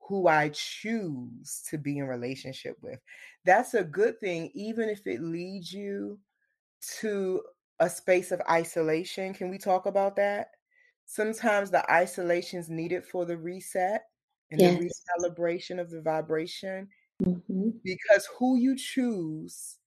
[0.00, 3.00] who I choose to be in relationship with.
[3.44, 6.18] That's a good thing, even if it leads you
[7.00, 7.42] to
[7.80, 9.34] a space of isolation.
[9.34, 10.48] Can we talk about that?
[11.06, 14.02] Sometimes the isolation is needed for the reset
[14.50, 14.72] and Yes.
[14.78, 16.88] the recalibration of the vibration
[17.24, 19.78] hmm because who you choose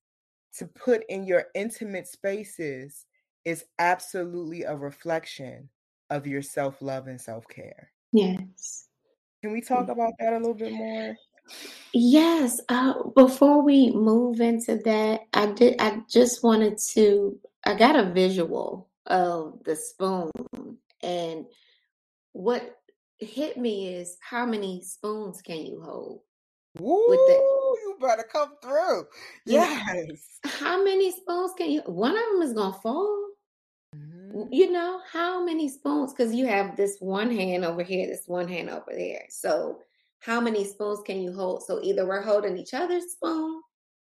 [0.57, 3.05] to put in your intimate spaces
[3.43, 5.69] is absolutely a reflection
[6.09, 7.91] of your self love and self care.
[8.11, 8.87] Yes.
[9.41, 11.15] Can we talk about that a little bit more?
[11.93, 12.59] Yes.
[12.69, 15.75] Uh, before we move into that, I did.
[15.79, 17.39] I just wanted to.
[17.65, 20.31] I got a visual of the spoon,
[21.01, 21.45] and
[22.31, 22.79] what
[23.19, 26.21] hit me is how many spoons can you hold?
[26.79, 27.33] Woo, With the
[27.83, 29.05] you better come through.
[29.45, 30.39] Yes.
[30.43, 31.81] how many spoons can you?
[31.85, 33.29] One of them is gonna fall.
[33.95, 34.47] Mhm.
[34.51, 36.13] You know how many spoons?
[36.13, 39.25] Because you have this one hand over here, this one hand over there.
[39.29, 39.81] So
[40.19, 41.63] how many spoons can you hold?
[41.63, 43.61] So either we're holding each other's spoon,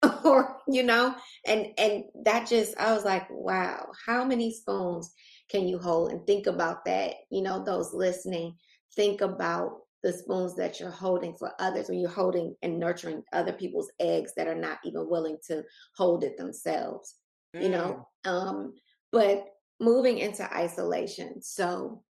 [0.25, 1.15] or you know,
[1.47, 5.13] and and that just I was like, wow, how many spoons
[5.49, 6.13] can you hold?
[6.13, 7.15] And think about that.
[7.31, 8.57] You know, those listening,
[8.95, 13.53] think about the spoons that you're holding for others when you're holding and nurturing other
[13.53, 15.65] people's eggs that are not even willing to
[15.97, 17.17] hold it themselves.
[17.55, 17.71] You Mm.
[17.71, 18.75] know, um,
[19.11, 19.47] but
[19.81, 21.43] moving into isolation.
[21.43, 22.03] So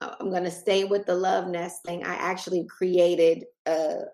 [0.00, 2.04] uh, I'm going to stay with the love nest thing.
[2.04, 4.04] I actually created a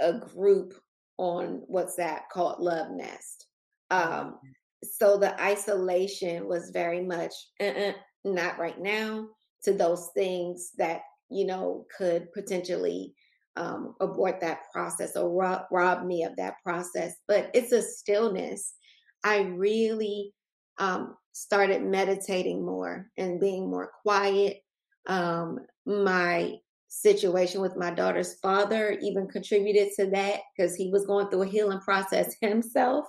[0.00, 0.74] a group
[1.16, 3.46] on WhatsApp called Love Nest.
[3.90, 4.38] Um,
[4.82, 7.92] so the isolation was very much uh-uh,
[8.24, 9.28] not right now
[9.62, 13.14] to those things that you know could potentially
[13.56, 17.14] um, abort that process or rob, rob me of that process.
[17.28, 18.74] But it's a stillness.
[19.22, 20.32] I really
[20.78, 24.58] um, started meditating more and being more quiet.
[25.06, 26.54] Um, my
[26.88, 31.46] situation with my daughter's father even contributed to that because he was going through a
[31.46, 33.06] healing process himself.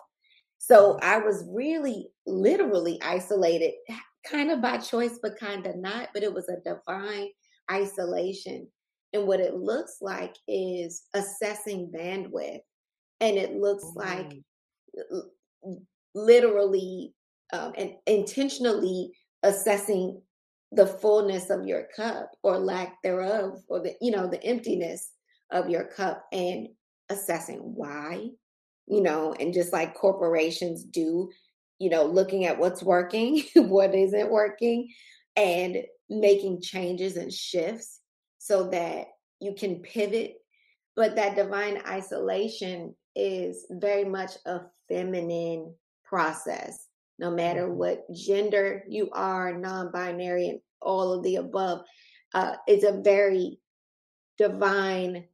[0.57, 3.73] So I was really literally isolated,
[4.25, 6.09] kind of by choice, but kind of not.
[6.13, 7.29] But it was a divine
[7.71, 8.67] isolation.
[9.13, 12.59] And what it looks like is assessing bandwidth.
[13.21, 14.43] And it looks like Mm.
[15.11, 15.31] l-
[16.13, 17.13] literally
[17.53, 19.11] um, and intentionally
[19.43, 20.21] assessing
[20.71, 25.11] the fullness of your cup or lack thereof or the you know the emptiness
[25.51, 26.67] of your cup and
[27.09, 28.27] assessing why
[28.87, 31.29] you know and just like corporations do
[31.79, 34.89] you know looking at what's working what isn't working
[35.35, 35.77] and
[36.09, 37.99] making changes and shifts
[38.37, 39.07] so that
[39.39, 40.35] you can pivot
[40.95, 46.87] but that divine isolation is very much a feminine process
[47.17, 47.75] no matter Mhm.
[47.75, 51.85] what gender you are non-binary and all of the above
[52.33, 53.59] uh, it's a very
[54.37, 55.27] divine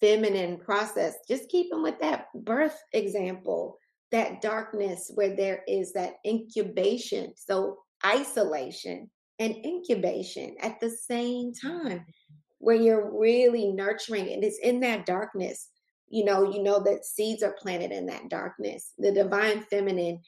[0.00, 3.78] feminine process just keeping with that birth example
[4.10, 11.98] that darkness where there is that incubation so isolation and incubation at the same time
[11.98, 12.34] mm-hmm.
[12.58, 15.68] where you're really nurturing and it's in that darkness
[16.10, 18.92] you know you know that seeds are planted in that darkness.
[18.98, 20.20] The divine feminine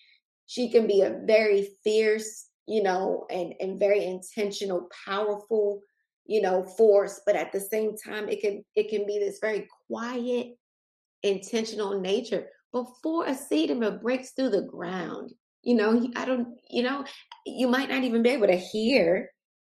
[0.47, 5.81] she can be a very fierce you know and and very intentional powerful
[6.27, 9.67] you know force but at the same time it can it can be this very
[9.89, 10.49] quiet
[11.23, 16.83] intentional nature before a seed ever breaks through the ground you know i don't you
[16.83, 17.05] know
[17.47, 19.31] you might not even be able to hear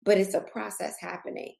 [0.04, 1.54] but it's a process happening.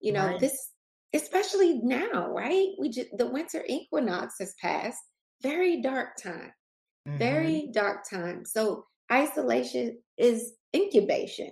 [0.00, 0.40] You know Right.
[0.40, 0.70] this
[1.14, 2.68] especially now right?
[2.78, 5.00] We just the winter equinox has passed.
[5.42, 6.52] Very dark time
[7.08, 7.18] Mhm.
[7.18, 8.44] very dark time.
[8.44, 11.50] So isolation is incubation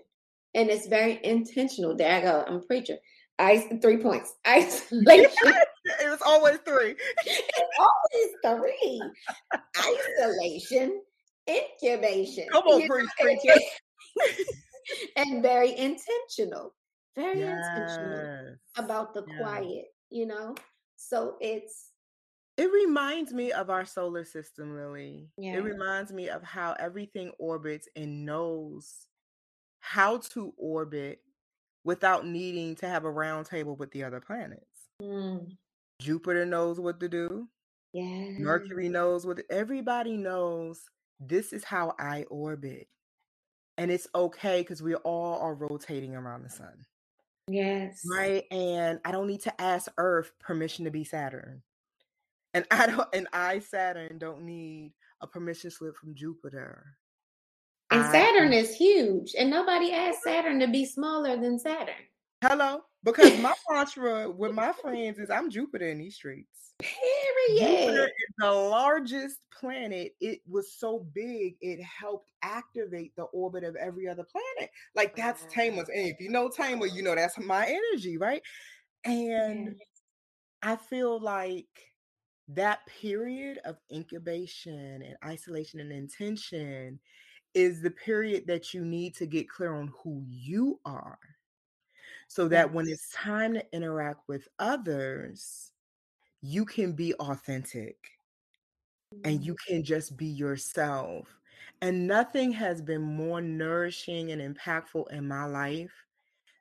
[0.55, 1.97] and it's very intentional.
[1.97, 2.97] There i go i'm a preacher.
[3.39, 4.35] Ice three points.
[4.47, 5.55] Isolation.
[6.03, 6.97] It was always three.
[7.27, 9.03] it's always three.
[9.79, 11.01] Isolation
[11.49, 13.61] incubation Come on, preach, preacher.
[15.17, 16.75] and very intentional
[17.17, 19.39] very intentional about the Yeah.
[19.39, 20.55] quiet, you know?
[20.97, 21.91] So it's
[22.57, 25.29] It reminds me of our solar system, Lili.
[25.37, 25.55] Yeah.
[25.57, 29.07] It reminds me of how everything orbits and knows
[29.81, 31.21] how to orbit
[31.85, 34.89] without needing to have a round table with the other planets.
[35.03, 35.57] Mm.
[36.01, 37.49] Jupiter knows what to do.
[37.93, 38.39] Yes.
[38.39, 40.81] Mercury knows what everybody knows.
[41.21, 42.89] This is how I orbit.
[43.77, 46.85] And it's okay because we all are rotating around the sun.
[47.49, 48.03] Yes.
[48.11, 48.45] Right.
[48.51, 51.63] And I don't need to ask Earth permission to be Saturn.
[52.55, 56.97] And I don't and I Saturn don't need a permission slip from Jupiter.
[57.91, 61.95] And I- Saturn is huge, and nobody asked Saturn to be smaller than Saturn.
[62.47, 62.83] Hello.
[63.03, 66.75] Because my mantra with my friends is I'm Jupiter in these streets.
[66.79, 67.59] Period.
[67.59, 70.13] Jupiter is the largest planet.
[70.21, 74.71] It was so big, it helped activate the orbit of every other planet.
[74.95, 75.47] Like that's.
[75.51, 75.89] Tama's.
[75.89, 78.43] And if you know Tama, you know that's my energy, right?
[79.07, 79.77] And
[80.63, 81.67] I feel like
[82.49, 87.01] that period of incubation and isolation and intention
[87.55, 91.19] is the period that you need to get clear on who you are
[92.29, 95.73] so that when it's time to interact with others,
[96.43, 97.97] you can be authentic
[99.25, 99.67] and you mm.
[99.67, 101.29] can just be yourself.
[101.81, 105.93] And nothing has been more nourishing and impactful in my life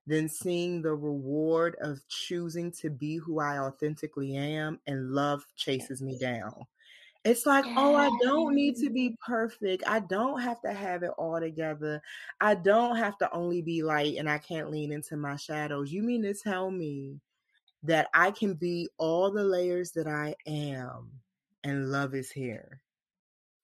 [0.05, 6.01] than seeing the reward of choosing to be who I authentically am and love chases
[6.01, 6.65] me down.
[7.25, 9.83] It's like, oh, I don't need to be perfect.
[9.87, 12.01] I don't have to have it all together.
[12.41, 15.91] I don't have to only be light and I can't lean into my shadows.
[15.91, 17.21] You mean to tell me
[17.83, 21.11] that I can be all the layers that I am
[21.63, 22.81] and love is here?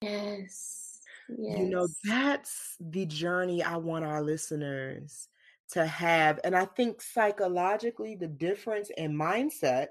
[0.00, 1.00] Yes.
[1.28, 1.58] Yes.
[1.58, 5.28] You know, that's the journey I want our listeners
[5.72, 6.40] to have.
[6.44, 9.88] And I think psychologically, the difference in mindset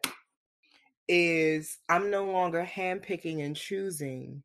[1.10, 4.44] is I'm no longer handpicking and choosing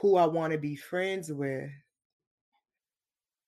[0.00, 1.70] who I want to be friends with.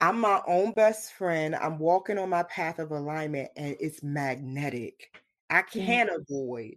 [0.00, 1.54] I'm my own best friend.
[1.54, 5.22] I'm walking on my path of alignment and it's magnetic.
[5.48, 5.86] I mm.
[5.86, 6.74] can't avoid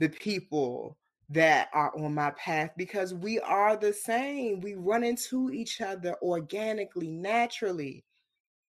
[0.00, 0.98] the people
[1.30, 4.60] that are on my path because we are the same.
[4.60, 8.04] We run into each other organically, naturally.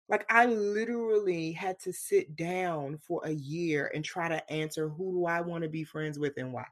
[0.08, 5.12] Like I literally had to sit down for a year and try to answer who
[5.12, 6.66] do I want to be friends with and why.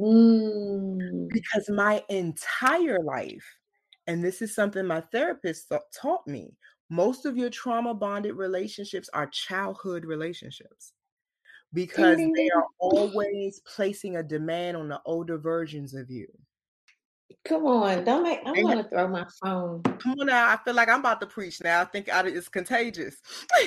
[0.00, 1.28] Mm.
[1.28, 3.44] Because my entire life,
[4.06, 6.56] and this is something my therapist ta- taught me,
[6.88, 10.94] most of your trauma bonded relationships are childhood relationships
[11.74, 16.26] because they are always placing a demand on the older versions of you.
[17.48, 18.40] Come on, don't make.
[18.44, 19.82] I want to throw my phone.
[19.82, 21.80] Come on now, I feel like I'm about to preach now.
[21.80, 23.16] I think I- it's contagious.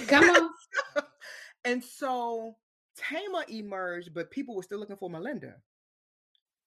[0.07, 0.49] Come on.
[1.65, 2.55] and so
[2.95, 5.55] Tama emerged, but people were still looking for Melinda.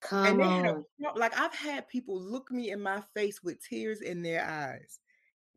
[0.00, 0.85] Come and had a on.
[1.14, 4.98] like I've had people look me in my face with tears in their eyes,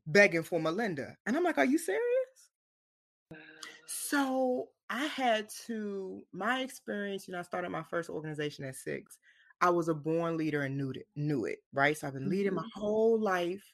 [0.05, 2.03] begging for Melinda, and I'm like, "Are you serious?"
[3.87, 6.23] So I had to.
[6.31, 9.17] My experience, you know, I started my first organization at six.
[9.61, 11.07] I was a born leader and knew it.
[11.15, 11.97] Knew it, right?
[11.97, 12.71] So I've been leading my Mhm.
[12.73, 13.73] whole life,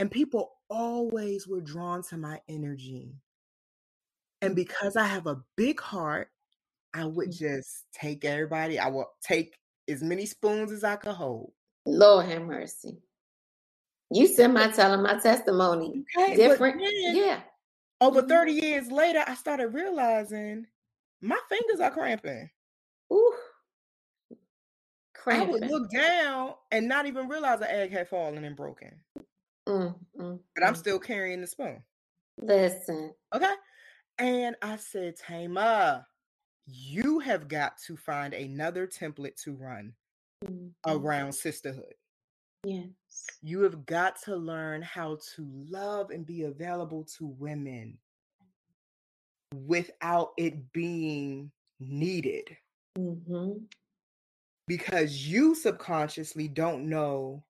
[0.00, 3.14] and people always were drawn to my energy.
[4.42, 6.30] And because I have a big heart,
[6.94, 7.32] I would Mhm.
[7.32, 8.78] just take everybody.
[8.78, 11.52] I would take as many spoons as I could hold.
[11.86, 13.02] Lord have mercy.
[14.10, 15.96] You said my telling my testimony.
[16.16, 16.76] Okay, Different.
[16.78, 17.42] then Yeah.
[18.00, 18.28] over Mhm.
[18.28, 20.66] 30 years later, I started realizing
[21.20, 22.50] my fingers are cramping.
[23.12, 23.36] Ooh.
[25.26, 28.92] I would look down and not even realize the egg had fallen and broken.
[29.68, 30.78] Mm, mm, But I'm mm.
[30.78, 31.82] still carrying the spoon.
[32.38, 33.14] Listen.
[33.34, 33.54] Okay.
[34.18, 36.06] And I said, Tama,
[36.66, 39.94] you have got to find another template to run
[40.44, 40.72] Mhm.
[40.86, 41.94] around sisterhood.
[42.64, 42.92] Yes.
[43.42, 47.98] You have got to learn how to love and be available to women
[49.54, 52.56] without it being needed
[52.96, 53.52] hmm
[54.66, 57.44] because you subconsciously don't know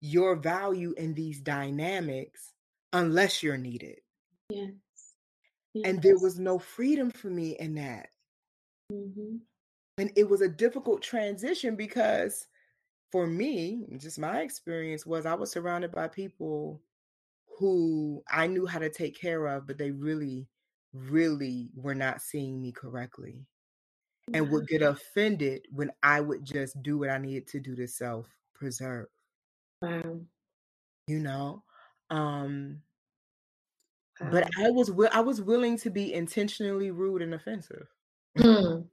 [0.00, 2.52] your value in these dynamics
[2.92, 4.00] unless you're needed.
[4.50, 4.72] Yes.
[5.84, 8.08] And there was no freedom for me in that.
[8.90, 9.36] hmm
[9.96, 12.46] And it was a difficult transition because
[13.10, 16.80] for me, just my experience was I was surrounded by people
[17.58, 20.46] who I knew how to take care of, but they really,
[20.92, 23.46] really were not seeing me correctly
[24.34, 27.86] and would get offended when I would just do what I needed to do to
[27.88, 29.06] self preserve,
[29.82, 30.20] Wow.
[31.06, 31.62] you know?
[32.10, 32.82] Um,
[34.20, 34.30] wow.
[34.30, 37.86] but I was wi- I was willing to be intentionally rude and offensive.
[38.38, 38.88] Mm.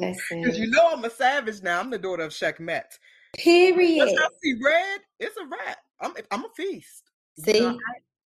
[0.00, 1.80] Because you know I'm a savage now.
[1.80, 2.34] I'm the daughter of.
[2.42, 2.98] Once
[3.36, 4.08] Period.
[4.08, 5.78] I see red, it's a wrap.
[6.00, 7.10] I'm I'm a feast.
[7.36, 7.78] You know, See,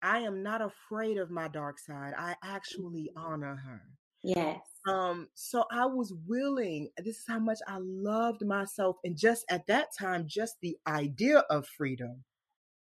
[0.02, 2.14] I am not afraid of my dark side.
[2.18, 3.82] I actually honor her.
[4.22, 4.60] Yes.
[4.88, 8.96] Um, so I was willing, this is how much I loved myself.
[9.04, 12.24] And just at that time, just the idea of freedom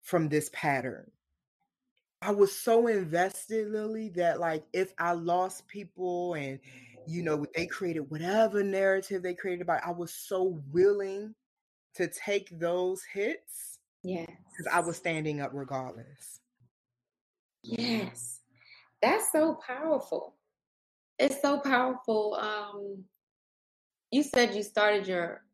[0.03, 1.11] from this pattern.
[2.23, 6.61] I was so invested, Lili, that like if I lost people and
[7.05, 11.35] you know they created whatever narrative they created about, I was so willing
[11.95, 13.81] to take those hits.
[14.05, 14.29] Yes.
[14.29, 16.41] Because I was standing up regardless.
[17.63, 18.41] Yes.
[19.03, 20.35] That's so powerful.
[21.23, 22.35] It's so powerful.
[22.35, 23.05] Um,
[24.11, 25.45] you said you started your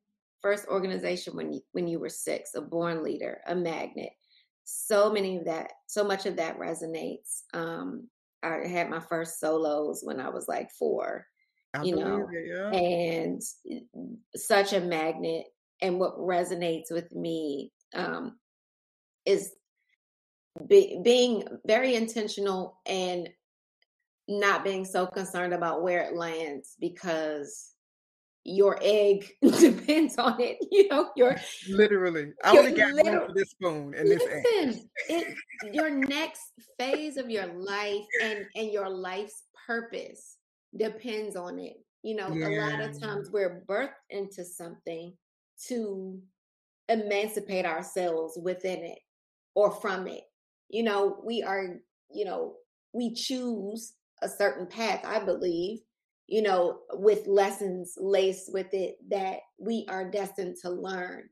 [0.41, 4.13] first organization when you, when you were six, a born leader, a magnet.
[4.65, 7.43] So many of that, so much of that resonates.
[7.53, 8.09] Um,
[8.43, 11.27] I had my first solos when I was like four,
[11.75, 12.71] I you know, it, yeah.
[12.71, 13.43] and
[14.35, 15.47] such a magnet.
[15.83, 18.39] And what resonates with me um,
[19.27, 19.53] is
[20.67, 23.29] be, being very intentional and
[24.29, 27.73] not being so concerned about where it lands because
[28.45, 30.59] your egg depends on it.
[30.71, 31.37] You know, your
[31.69, 32.33] literally.
[32.45, 34.45] I your only got room literal- for this spoon and this egg.
[34.45, 34.91] listen.
[35.09, 35.35] It
[35.75, 36.43] your next
[36.79, 40.37] phase of your life and and your life's purpose
[40.77, 41.77] depends on it.
[42.03, 45.13] You know, a lot of times we're birthed into something
[45.67, 46.21] to
[46.89, 49.01] emancipate ourselves within it
[49.55, 50.23] or from it.
[50.69, 52.55] You know, we are, you know,
[52.93, 55.81] we choose a certain path, I believe,
[56.27, 61.29] you know, with lessons laced with it that we are destined to learn.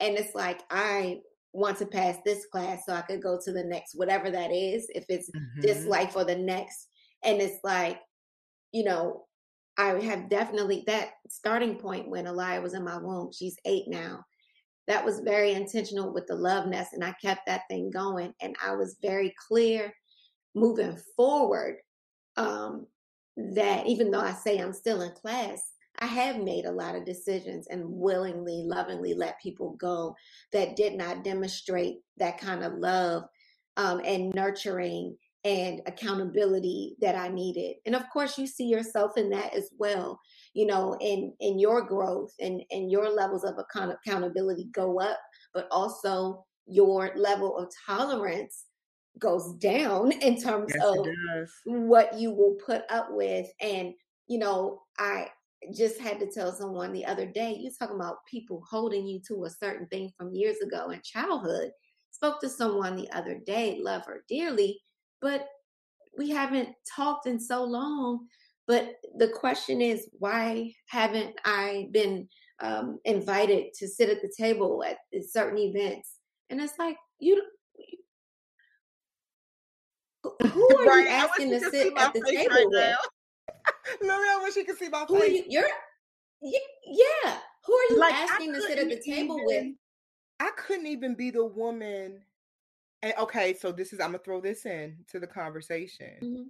[0.00, 1.20] And it's like, I
[1.52, 4.86] want to pass this class so I could go to the next, whatever that is,
[4.94, 5.30] if it's
[5.62, 5.88] this Mhm.
[5.88, 6.88] life or the next.
[7.22, 8.00] And it's like,
[8.72, 9.26] you know,
[9.78, 13.30] I have definitely that starting point when Elia was in my womb.
[13.32, 14.24] She's eight now.
[14.86, 18.34] That was very intentional with the love nest, and I kept that thing going.
[18.40, 19.94] And I was very clear
[20.54, 21.76] moving forward
[22.40, 22.86] um,
[23.36, 27.04] that even though I say I'm still in class, I have made a lot of
[27.04, 30.14] decisions and willingly, lovingly let people go
[30.52, 33.24] that did not demonstrate that kind of love
[33.76, 37.76] um, and nurturing and accountability that I needed.
[37.86, 40.18] And of course, you see yourself in that as well.
[40.54, 45.18] You know, in in your growth and and your levels of account- accountability go up,
[45.54, 48.64] but also your level of tolerance
[49.18, 51.06] goes down in terms Yes, of
[51.64, 53.46] what you will put up with.
[53.60, 53.94] And,
[54.28, 55.28] you know, I
[55.74, 59.44] just had to tell someone the other day, you're talking about people holding you to
[59.44, 61.70] a certain thing from years ago in childhood.
[62.10, 64.80] Spoke to someone the other day, love her dearly,
[65.20, 65.46] but
[66.16, 68.26] we haven't talked in so long.
[68.66, 72.28] But the question is, why haven't I been
[72.60, 74.98] um, invited to sit at the table at
[75.28, 76.16] certain events?
[76.50, 77.42] And it's like, you
[80.52, 82.96] who are Right, you asking to sit at the table right with?
[84.02, 85.44] Lili, I wish you could see my Who are face.
[85.46, 85.60] you?
[85.60, 85.68] You're
[86.40, 86.52] y-
[87.24, 87.38] yeah.
[87.66, 89.54] Who are you Like, asking to sit at the table with?
[89.56, 89.76] even-
[90.38, 92.24] I couldn't even be the woman.
[93.02, 96.16] And okay, so this is I'm gonna throw this in to the conversation.
[96.22, 96.46] Mhm.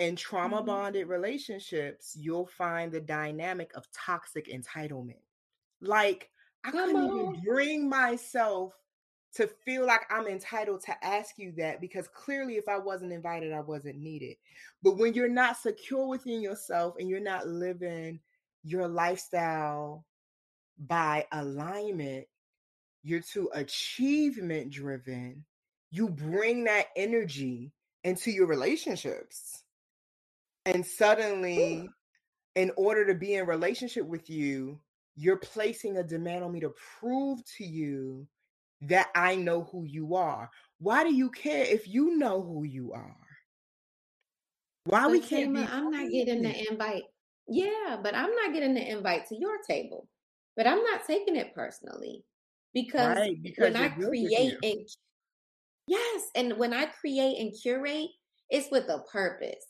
[0.00, 0.66] In trauma Mhm.
[0.66, 5.22] bonded relationships, you'll find the dynamic of toxic entitlement.
[5.80, 6.30] Like
[6.64, 7.34] I Come couldn't on.
[7.34, 8.74] even bring myself
[9.36, 13.52] to feel like I'm entitled to ask you that because clearly if I wasn't invited,
[13.52, 14.36] I wasn't needed.
[14.82, 18.20] But when you're not secure within yourself and you're not living
[18.62, 20.04] your lifestyle
[20.78, 22.26] by alignment,
[23.02, 25.44] you're too achievement driven,
[25.90, 27.72] you bring that energy
[28.04, 29.62] into your relationships.
[30.64, 31.88] And suddenly,
[32.54, 34.80] in order to be in relationship with you,
[35.16, 38.26] you're placing a demand on me to prove to you
[38.88, 40.50] that I know who you are.
[40.78, 43.16] Why do you care if you know who you are?
[44.86, 47.04] Why we can't I'm not getting the invite.
[47.48, 50.08] Yeah, but I'm not getting the invite to your table.
[50.56, 52.22] But I'm not taking it personally
[52.74, 54.88] because right because when I you're good with create and
[55.86, 58.08] yes, and when I create and curate,
[58.50, 59.64] it's with a purpose.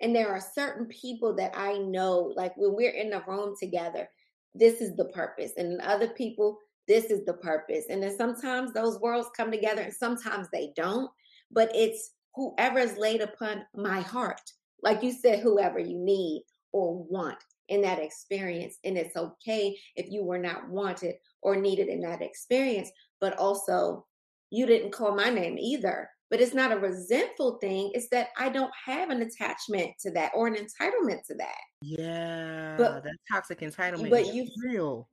[0.00, 4.08] And there are certain people that I know, like when we're in the room together,
[4.54, 5.52] this is the purpose.
[5.56, 6.58] And other people,
[6.90, 7.84] this is the purpose.
[7.88, 11.08] And then sometimes those worlds come together and sometimes they don't.
[11.52, 14.40] But it's whoever is laid upon my heart.
[14.82, 17.38] Like you said, whoever you need or want
[17.68, 18.78] in that experience.
[18.84, 24.04] And it's okay if you were not wanted or needed in that experience, but also
[24.50, 26.10] you didn't call my name either.
[26.28, 27.92] But it's not a resentful thing.
[27.94, 31.58] It's that I don't have an attachment to that or an entitlement to that.
[31.82, 35.08] Yeah, But that toxic entitlement but you real.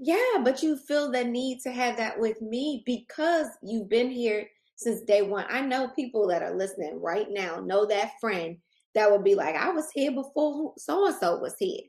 [0.00, 4.46] Yeah, but you feel the need to have that with me because you've been here
[4.76, 5.46] since day one.
[5.48, 8.56] I know people that are listening right now know that friend
[8.94, 11.82] that would be like, I was here before so and so was here,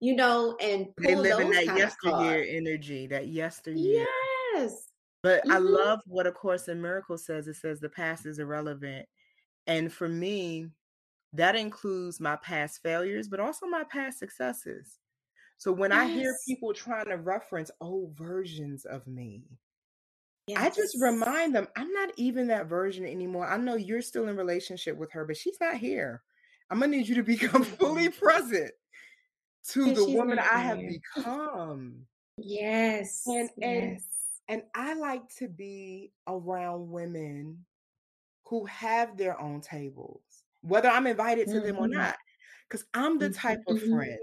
[0.00, 4.06] you know, and they live in that yesteryear energy, that yesteryear.
[4.54, 4.88] Yes.
[5.22, 5.52] But mm-hmm.
[5.52, 7.48] I love what A Course in Miracles says.
[7.48, 9.06] It says the past is irrelevant.
[9.66, 10.68] And for me,
[11.32, 14.98] that includes my past failures, but also my past successes.
[15.58, 16.00] So when yes.
[16.00, 19.42] I hear people trying to reference old versions of me,
[20.46, 20.58] yes.
[20.58, 23.46] I just remind them I'm not even that version anymore.
[23.46, 26.22] I know you're still in relationship with her, but she's not here.
[26.70, 28.70] I'm gonna need you to become fully present
[29.70, 32.06] to the woman I have become.
[32.36, 33.24] Yes.
[33.26, 34.04] And and yes.
[34.46, 37.64] and I like to be around women
[38.44, 40.22] who have their own tables,
[40.60, 41.66] whether I'm invited to mm-hmm.
[41.66, 41.98] them or mm-hmm.
[41.98, 42.16] not.
[42.68, 43.96] Because I'm the type of mm-hmm.
[43.96, 44.18] friend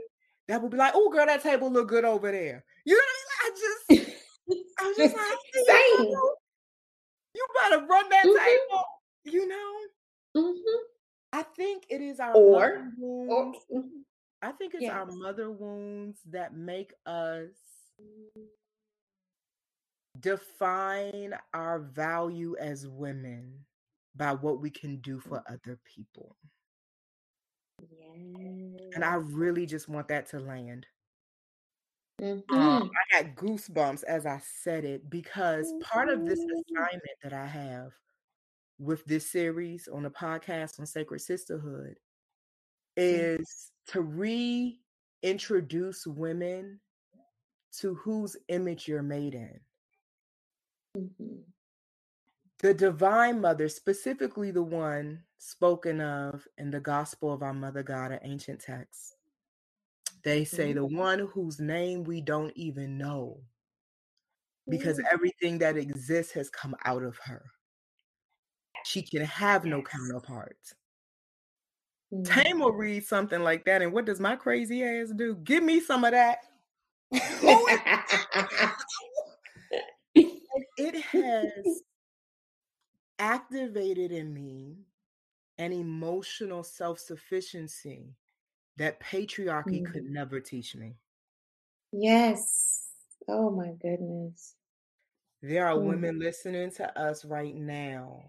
[0.48, 3.16] that would be like, "Oh, girl, that table look good over there." You know what
[3.42, 3.60] I mean?
[3.90, 4.16] I just,
[4.80, 5.38] I'm just like,
[5.68, 6.12] Same.
[7.34, 8.46] You better run that mm-hmm.
[8.46, 8.86] table.
[9.24, 9.74] You know.
[10.38, 10.84] Mm-hmm.
[11.34, 13.66] I think it is our or, wounds.
[13.70, 13.88] Or, mm-hmm.
[14.42, 14.94] I think it's yes.
[14.94, 17.50] our mother wounds that make us
[20.20, 23.54] define our value as women
[24.16, 26.36] by what we can do for other people.
[27.92, 28.92] Yes.
[28.94, 30.86] And I really just want that to land.
[32.22, 32.56] Um, mm-hmm.
[32.56, 36.76] Um, I got goosebumps as I said it because part of this mm-hmm.
[36.78, 37.92] assignment that I have
[38.80, 41.98] with this series on the podcast on sacred sisterhood
[42.98, 43.42] mm-hmm.
[43.42, 44.78] is to
[45.24, 46.80] reintroduce women
[47.80, 49.60] to whose image you're made in.
[50.98, 51.42] Mm-hmm.
[52.66, 58.12] The Divine Mother, specifically the one spoken of in the Gospel of our Mother God,
[58.12, 59.18] an ancient text,
[60.24, 60.80] they say mm-hmm.
[60.80, 63.38] the one whose name we don't even know
[64.68, 65.14] because mm-hmm.
[65.14, 67.46] everything that exists has come out of her.
[68.84, 70.58] She can have no counterpart.
[72.12, 72.24] Mm-hmm.
[72.24, 75.36] Tama will read something like that, and what does my crazy ass do?
[75.44, 76.40] Give me some of that.
[80.78, 81.82] it has
[83.20, 84.78] activated in me
[85.58, 88.16] an emotional self sufficiency
[88.78, 89.92] that patriarchy mm.
[89.92, 90.96] could never teach me.
[91.92, 92.90] Yes.
[93.28, 94.56] Oh my goodness.
[95.42, 95.84] There are mm.
[95.84, 98.24] women listening to us right now.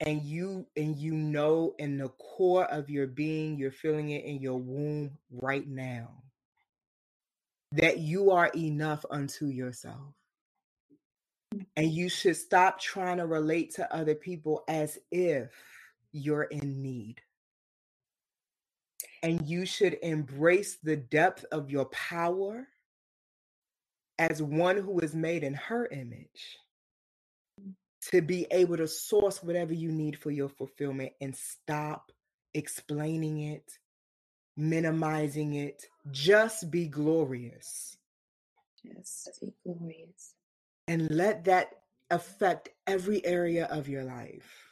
[0.00, 4.40] And you and you know in the core of your being, you're feeling it in
[4.40, 6.10] your womb right now.
[7.72, 10.14] That you are enough unto yourself.
[11.76, 15.50] And you should stop trying to relate to other people as if
[16.12, 17.20] you're in need.
[19.22, 22.66] And you should embrace the depth of your power
[24.18, 26.58] as one who is made in her image
[28.10, 32.10] to be able to source whatever you need for your fulfillment and stop
[32.52, 33.78] explaining it,
[34.56, 35.86] minimizing it.
[36.10, 37.96] Just be glorious.
[38.84, 40.34] Just be glorious
[40.92, 41.70] and let that
[42.10, 44.68] affect every area of your life.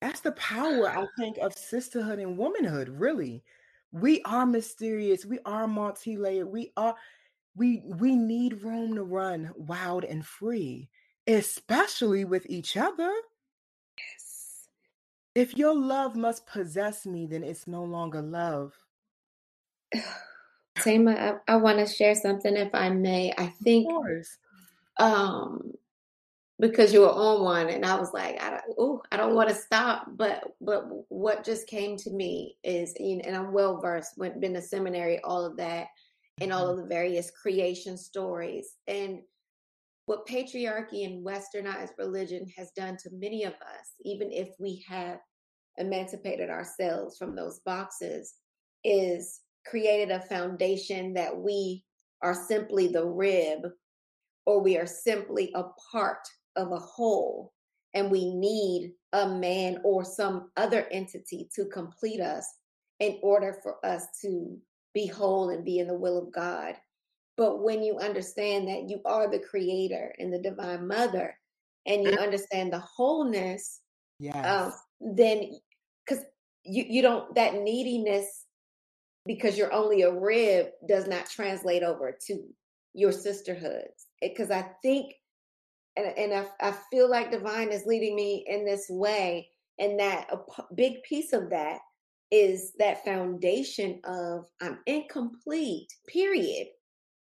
[0.00, 3.44] That's the power, I think, of sisterhood and womanhood, really.
[3.92, 6.94] We are mysterious, we are multi-layered, we are
[7.54, 10.88] we we need room to run wild and free,
[11.26, 13.12] especially with each other.
[13.98, 14.68] Yes.
[15.34, 18.72] If your love must possess me, then it's no longer love.
[20.80, 23.32] Tama, I, I want to share something if I may.
[23.36, 23.90] I think
[24.98, 25.72] um
[26.58, 29.48] because you were on one and I was like, I don't oh, I don't want
[29.48, 30.06] to stop.
[30.16, 34.62] But but what just came to me is and I'm well versed, went been to
[34.62, 35.88] seminary, all of that,
[36.40, 36.78] and all mm-hmm.
[36.78, 38.76] of the various creation stories.
[38.86, 39.20] And
[40.06, 45.18] what patriarchy and westernized religion has done to many of us, even if we have
[45.78, 48.34] emancipated ourselves from those boxes,
[48.84, 51.84] is created a foundation that we
[52.22, 53.60] are simply the rib
[54.46, 57.52] or we are simply a part of a whole
[57.94, 62.46] and we need a man or some other entity to complete us
[63.00, 64.58] in order for us to
[64.94, 66.74] be whole and be in the will of God.
[67.36, 71.38] But when you understand that you are the creator and the divine mother
[71.86, 73.80] and you understand the wholeness,
[74.18, 75.50] yeah, um, then
[76.06, 76.24] because
[76.64, 78.45] you, you don't that neediness
[79.26, 82.44] because you're only a rib does not translate over to
[82.94, 84.06] your sisterhoods.
[84.20, 85.14] Because I think,
[85.96, 89.48] and, and I, I feel like divine is leading me in this way,
[89.78, 91.80] and that a p- big piece of that
[92.30, 96.68] is that foundation of I'm incomplete, period.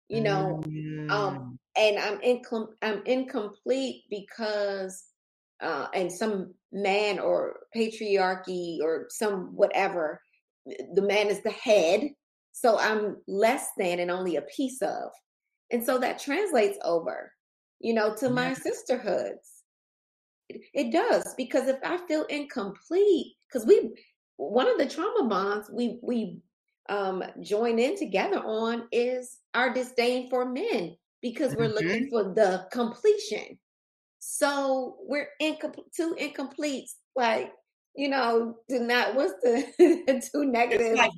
[0.10, 1.12] You know, mm.
[1.12, 5.04] um, and I'm incom- I'm incomplete because
[5.62, 10.22] uh, and some man or patriarchy or some whatever
[10.94, 12.10] the man is the head
[12.52, 15.12] so i'm less than and only a piece of.
[15.72, 17.32] And so that translates over
[17.80, 19.64] you know to my sisterhoods.
[20.50, 23.92] It, it does because if i feel incomplete because we
[24.38, 26.40] one of the trauma bonds we we
[26.90, 31.74] um join in together on is our disdain for men because we're Mhm.
[31.76, 33.60] looking for the completion.
[34.20, 37.52] So we're incomplete two incompletes like
[37.98, 41.12] you know do not what's the two negative It's like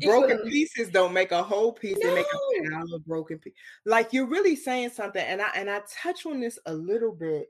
[0.00, 1.96] broken pieces don't make a whole piece.
[2.02, 3.58] They make a pile of broken pieces.
[3.84, 7.46] Like you're really saying something, and I and I touch on this a little bit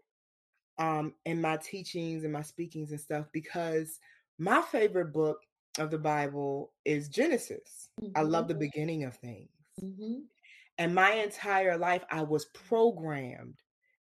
[0.78, 3.98] um in my teachings and my speakings and stuff because
[4.38, 5.38] my favorite book
[5.78, 7.88] of the Bible is Genesis.
[8.14, 9.48] I love the beginning of things.
[9.82, 10.24] Mhm.
[10.78, 13.62] And my entire life, I was programmed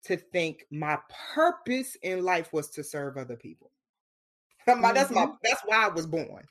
[0.05, 0.99] to think my
[1.35, 3.71] purpose in life was to serve other people.
[4.77, 5.39] My- That's my Mhm.
[5.43, 6.47] that's why I was born.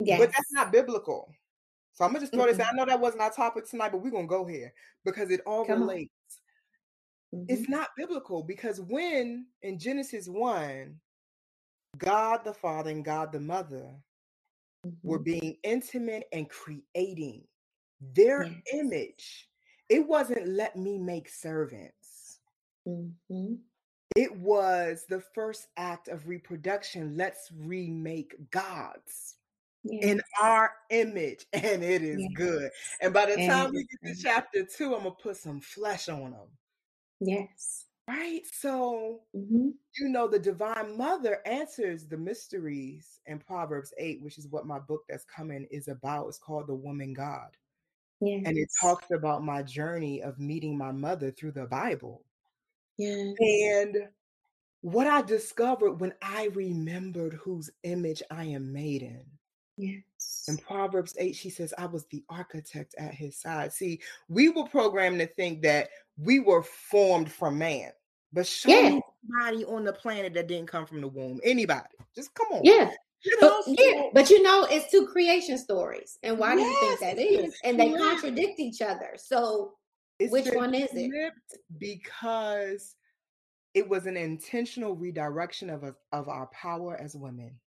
[0.00, 1.32] yes But that's not biblical.
[1.92, 2.56] So I'm gonna just throw this.
[2.58, 2.68] Mm-mm.
[2.72, 4.72] I know that wasn't our topic tonight, but we're gonna go here
[5.04, 6.10] because it all Come relates.
[7.34, 7.46] Mhm.
[7.48, 11.00] It's not biblical because when in Genesis 1,
[11.98, 13.94] God the Father and God the Mother
[15.02, 15.24] were Mhm.
[15.24, 17.46] being intimate and creating
[18.00, 18.62] their Yes.
[18.72, 19.50] image,
[19.88, 22.40] it wasn't let me make servants.
[24.16, 27.16] It was the first act of reproduction.
[27.16, 29.36] Let's remake gods
[29.84, 32.32] in our image, and it is Yes.
[32.34, 32.70] good.
[33.00, 36.08] And by the And time we get to chapter two, I'm gonna put some flesh
[36.08, 36.48] on them.
[37.20, 38.42] yes Right?
[38.46, 39.72] So, Mhm.
[39.98, 44.78] you know, the divine mother answers the mysteries in Proverbs 8, which is what my
[44.78, 46.28] book that's coming is about.
[46.28, 47.56] It's called The Woman God.
[48.20, 52.24] yes And it talks about my journey of meeting my mother through the Bible.
[52.98, 54.08] Yes And
[54.82, 59.24] what I discovered when I remembered whose image I am made in.
[59.76, 63.72] yes In Proverbs 8, she says, I was the architect at his side.
[63.72, 65.88] See, we were programmed to think that
[66.18, 67.92] we were formed from man.
[68.32, 68.90] But show Yeah.
[68.90, 71.40] me somebody on the planet that didn't come from the womb.
[71.44, 71.84] Anybody.
[72.14, 72.60] Just come on.
[72.64, 72.90] yeah
[73.24, 76.76] You know, but yeah but you know it's two creation stories and why do you
[76.80, 78.02] think Yes, that is and they flipped.
[78.02, 79.74] contradict each other so
[80.18, 81.32] It's which one is it?
[81.78, 82.96] Because
[83.74, 87.58] it was an intentional redirection of, us- of our power as women.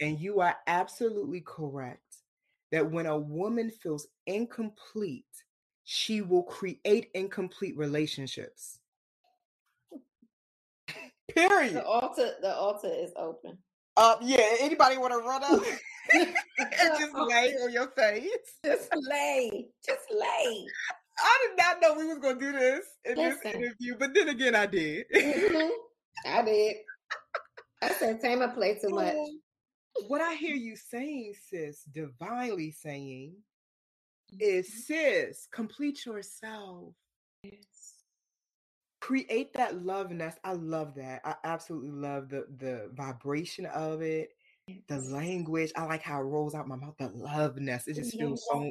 [0.00, 2.16] And you are absolutely correct
[2.70, 5.24] that when a woman feels incomplete,
[5.84, 8.78] she will create incomplete relationships.
[11.34, 11.74] Period.
[11.74, 13.58] the altar the altar is open
[13.96, 15.62] Uh, yeah, anybody want to run up
[16.14, 16.34] and
[16.98, 18.28] just lay on your face?
[18.64, 20.66] just lay just lay
[21.20, 24.54] I did not know we was gonna do this in this interview, but then again,
[24.54, 25.06] I did.
[25.12, 25.70] Mhm.
[26.26, 26.76] I did.
[27.82, 29.14] I said Tama play too much.
[30.06, 33.34] What I hear you saying, sis, divinely saying,
[34.32, 34.36] Mm-hmm.
[34.40, 36.92] is sis, complete yourself.
[39.00, 40.38] Create that love nest.
[40.44, 41.22] I love that.
[41.24, 44.30] I absolutely love the the vibration of it,
[44.88, 45.72] the language.
[45.76, 46.96] I like how it rolls out my mouth.
[46.98, 47.88] The love nest.
[47.88, 48.70] It just feels so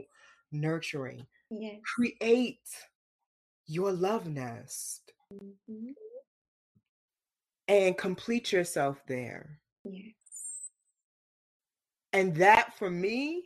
[0.52, 1.26] nurturing.
[1.50, 1.82] Yes.
[1.84, 2.68] Create
[3.66, 5.94] your love nest Mhm.
[7.68, 9.62] and complete yourself there.
[9.84, 10.72] Yes.
[12.14, 13.44] And that for me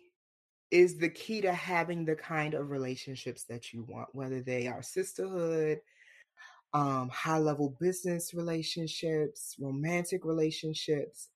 [0.69, 4.81] is the key to having the kind of relationships that you want, whether they are
[4.81, 5.81] sisterhood,
[6.73, 11.29] um, high level business relationships, romantic relationships.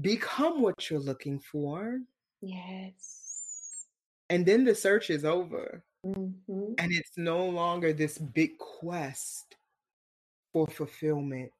[0.00, 2.00] Become what you're looking for.
[2.40, 3.27] Yes.
[4.30, 5.84] And then the search is over.
[6.04, 6.74] Mhm.
[6.78, 9.56] And it's no longer this big quest
[10.52, 11.52] for fulfillment.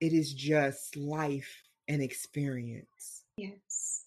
[0.00, 3.24] It is just life and experience.
[3.36, 4.06] Yes.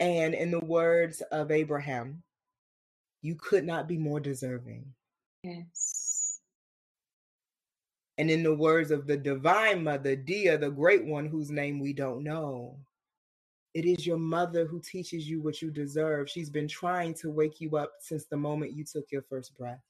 [0.00, 2.22] And in the words of Abraham,
[3.20, 4.94] you could not be more deserving.
[5.44, 6.40] Yes.
[8.18, 11.92] And in the words of the divine mother, Dia, the great one whose name we
[11.92, 12.78] don't know,
[13.74, 16.28] it is your mother who teaches you what you deserve.
[16.28, 19.80] She's been trying to wake you up since the moment you took your first breath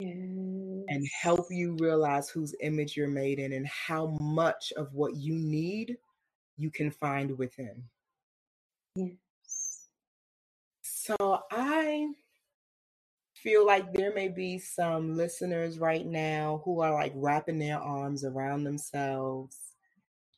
[0.00, 5.34] and help you realize whose image you're made in and how much of what you
[5.34, 5.96] need
[6.56, 7.82] you can find within.
[8.94, 9.88] Yes.
[10.82, 11.16] So
[11.50, 12.08] I
[13.34, 18.24] feel like there may be some listeners right now who are like wrapping their arms
[18.24, 19.67] around themselves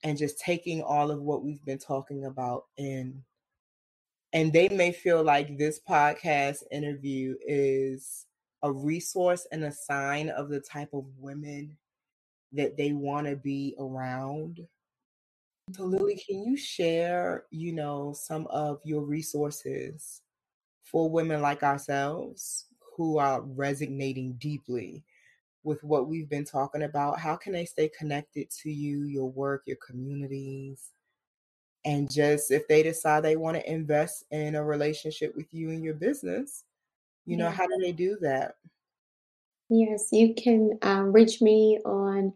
[0.02, 3.22] and just taking all of what we've been talking about in
[4.32, 8.26] and they may feel like this podcast interview is
[8.62, 11.76] a resource and a sign of the type of women
[12.52, 14.60] that they want to be around.
[15.72, 20.22] So Lili, can you share, you know, some of your resources
[20.84, 25.04] for women like ourselves who are resonating deeply
[25.62, 27.18] with what we've been talking about?
[27.18, 30.90] How can they stay connected to you, your work, your communities?
[31.84, 35.82] And just if they decide they want to invest in a relationship with you and
[35.82, 36.64] your business,
[37.26, 37.52] you know, Yeah.
[37.52, 38.56] how do they do that?
[39.68, 42.32] Yes, you can um, reach me on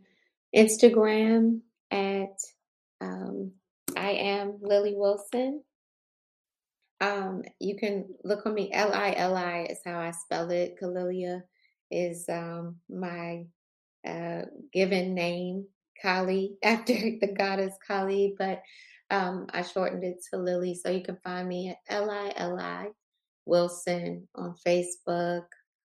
[0.55, 1.61] Instagram
[1.91, 2.41] at
[3.01, 3.53] um,
[3.97, 5.63] I am Lili Wilson.
[7.01, 8.71] Um, you can look on me.
[8.73, 10.77] L I L I is how I spell it.
[10.81, 11.43] Kalilia
[11.91, 13.45] is um, my
[14.07, 15.67] uh, given name,
[16.01, 18.63] Kali, after the goddess Kali, but
[19.11, 20.75] um, I shortened it to Lili.
[20.75, 22.89] So you can find me at L I L I
[23.47, 25.45] Wilson on Facebook.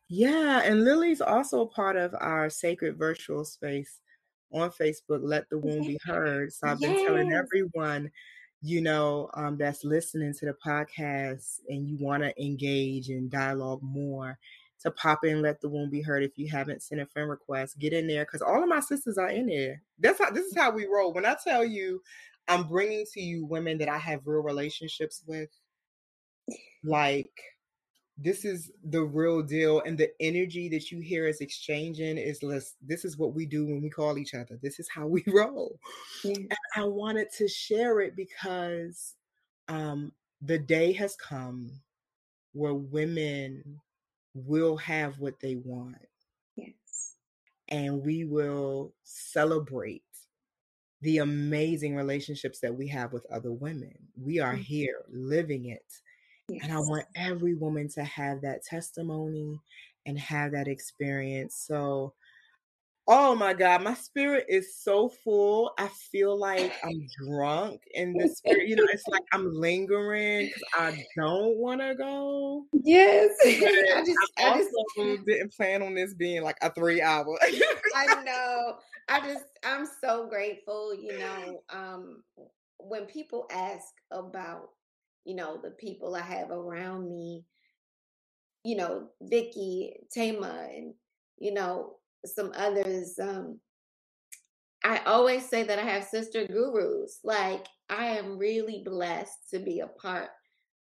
[0.09, 3.99] Yeah, and Lili's also a part of our sacred virtual space
[4.53, 6.53] on Facebook, Let the Womb Be Heard.
[6.53, 8.09] So I've been telling everyone,
[8.61, 13.81] you know, um, that's listening to the podcast and you want to engage and dialogue
[13.83, 14.37] more
[14.81, 16.23] to pop in Let the Womb Be Heard.
[16.23, 19.17] If you haven't sent a friend request, get in there because all of my sisters
[19.17, 19.81] are in there.
[19.99, 21.13] That's how this is how we roll.
[21.13, 22.01] When I tell you
[22.47, 25.49] I'm bringing to you women that I have real relationships with,
[26.83, 27.31] like
[28.18, 32.76] this is the real deal and the energy that you hear us exchanging is less
[32.82, 35.80] this is what we do when we call each other this is how we roll
[36.24, 36.38] Yes.
[36.38, 39.15] and i wanted to share it because
[39.68, 40.11] um
[40.41, 41.70] the day has come
[42.53, 43.80] where women
[44.34, 45.97] will have what they want
[46.55, 47.15] Yes.
[47.70, 50.03] and we will celebrate
[51.01, 54.61] the amazing relationships that we have with other women we are Mhm.
[54.63, 55.86] here living it
[56.49, 59.59] and I want every woman to have that testimony
[60.05, 61.63] and have that experience.
[61.67, 62.13] So,
[63.07, 65.73] oh my God, my spirit is so full.
[65.77, 68.67] I feel like I'm drunk in the spirit.
[68.69, 72.65] You know, it's like I'm lingering because I don't want to go.
[72.83, 73.31] Yes.
[73.45, 74.71] I just, I I just,
[75.25, 77.37] didn't plan on this being like a three hour.
[77.95, 78.77] I know.
[79.09, 80.93] I just, I'm so grateful.
[80.95, 82.23] You know, um,
[82.79, 84.69] when people ask about,
[85.28, 87.45] you know, the people I have around me,
[88.63, 90.95] you know, Vicky, Tama, and
[91.39, 93.19] you know, some others.
[93.19, 93.59] Um,
[94.84, 97.19] I always say that I have sister gurus.
[97.23, 100.30] Like I am really blessed to be a part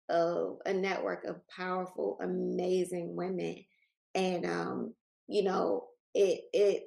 [0.09, 3.63] of a network of powerful, amazing women.
[4.15, 4.95] And um,
[5.27, 6.83] you know, it it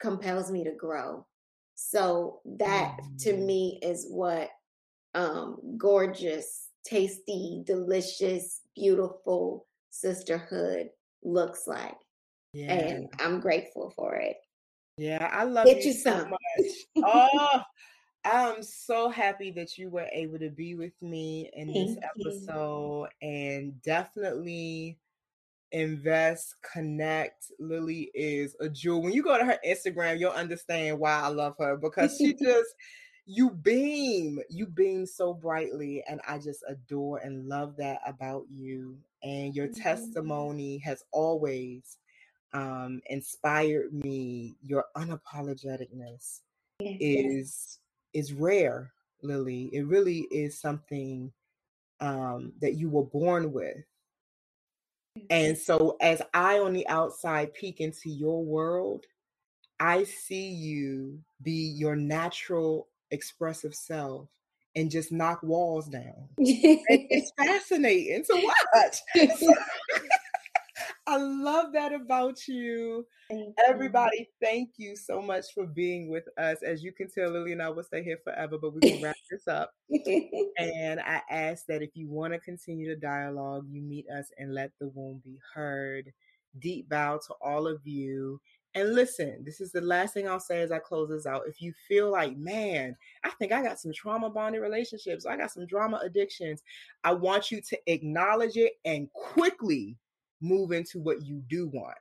[0.00, 1.26] compels me to grow.
[1.76, 3.46] So that to Mhm.
[3.46, 4.50] me is what
[5.14, 10.90] um gorgeous, tasty, delicious, beautiful sisterhood
[11.22, 11.96] looks like.
[12.52, 12.72] yeah.
[12.72, 14.36] And I'm grateful for it.
[14.96, 15.28] Yeah.
[15.32, 16.70] I love Get you you so much.
[17.04, 17.62] Oh,
[18.24, 22.30] I'm so happy that you were able to be with me in this Thank you.
[22.30, 24.98] episode and definitely
[25.72, 27.52] invest, connect.
[27.58, 29.02] Lili is a jewel.
[29.02, 32.74] When you go to her Instagram, you'll understand why I love her because she just
[33.28, 38.98] you beam, you beam so brightly and I just adore and love that about you
[39.22, 39.74] and your Mhm.
[39.82, 41.98] testimony has always
[42.54, 44.56] um inspired me.
[44.62, 46.40] Your unapologeticness
[46.80, 46.98] Yes.
[47.00, 47.78] is
[48.14, 49.68] is rare, Lili.
[49.74, 51.30] It really is something
[52.00, 53.84] um, that you were born with.
[55.30, 59.04] And so, as I on the outside peek into your world,
[59.80, 64.28] I see you be your natural, expressive self
[64.76, 66.28] and just knock walls down.
[66.38, 68.98] It's fascinating to watch.
[71.06, 73.06] I love that about you.
[73.30, 76.62] Thank Everybody, thank you so much for being with us.
[76.62, 79.16] As you can tell, Lili and I will stay here forever, but we can wrap
[79.30, 79.72] this up.
[80.58, 84.54] And I ask that if you want to continue the dialogue, you meet us and
[84.54, 86.12] let the womb be heard.
[86.58, 88.40] Deep bow to all of you.
[88.74, 91.48] And listen, this is the last thing I'll say as I close this out.
[91.48, 95.50] If you feel like, man, I think I got some trauma bonded relationships, I got
[95.50, 96.62] some drama addictions,
[97.02, 99.96] I want you to acknowledge it and quickly
[100.40, 101.96] move into what you do want.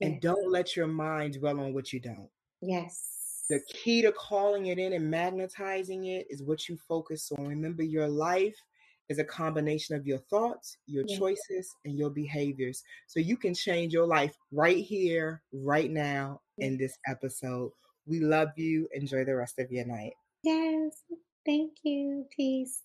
[0.00, 2.28] And don't let your mind dwell on what you don't.
[2.60, 3.44] Yes.
[3.48, 7.46] The key to calling it in and magnetizing it is what you focus on.
[7.46, 8.56] Remember, your life
[9.12, 11.18] is a combination of your thoughts, your yeah.
[11.18, 12.82] choices, and your behaviors.
[13.06, 17.70] So you can change your life right here, right now, in this episode.
[18.06, 18.88] We love you.
[18.94, 20.14] Enjoy the rest of your night.
[20.42, 21.02] Yes.
[21.44, 22.26] Thank you.
[22.34, 22.80] Peace.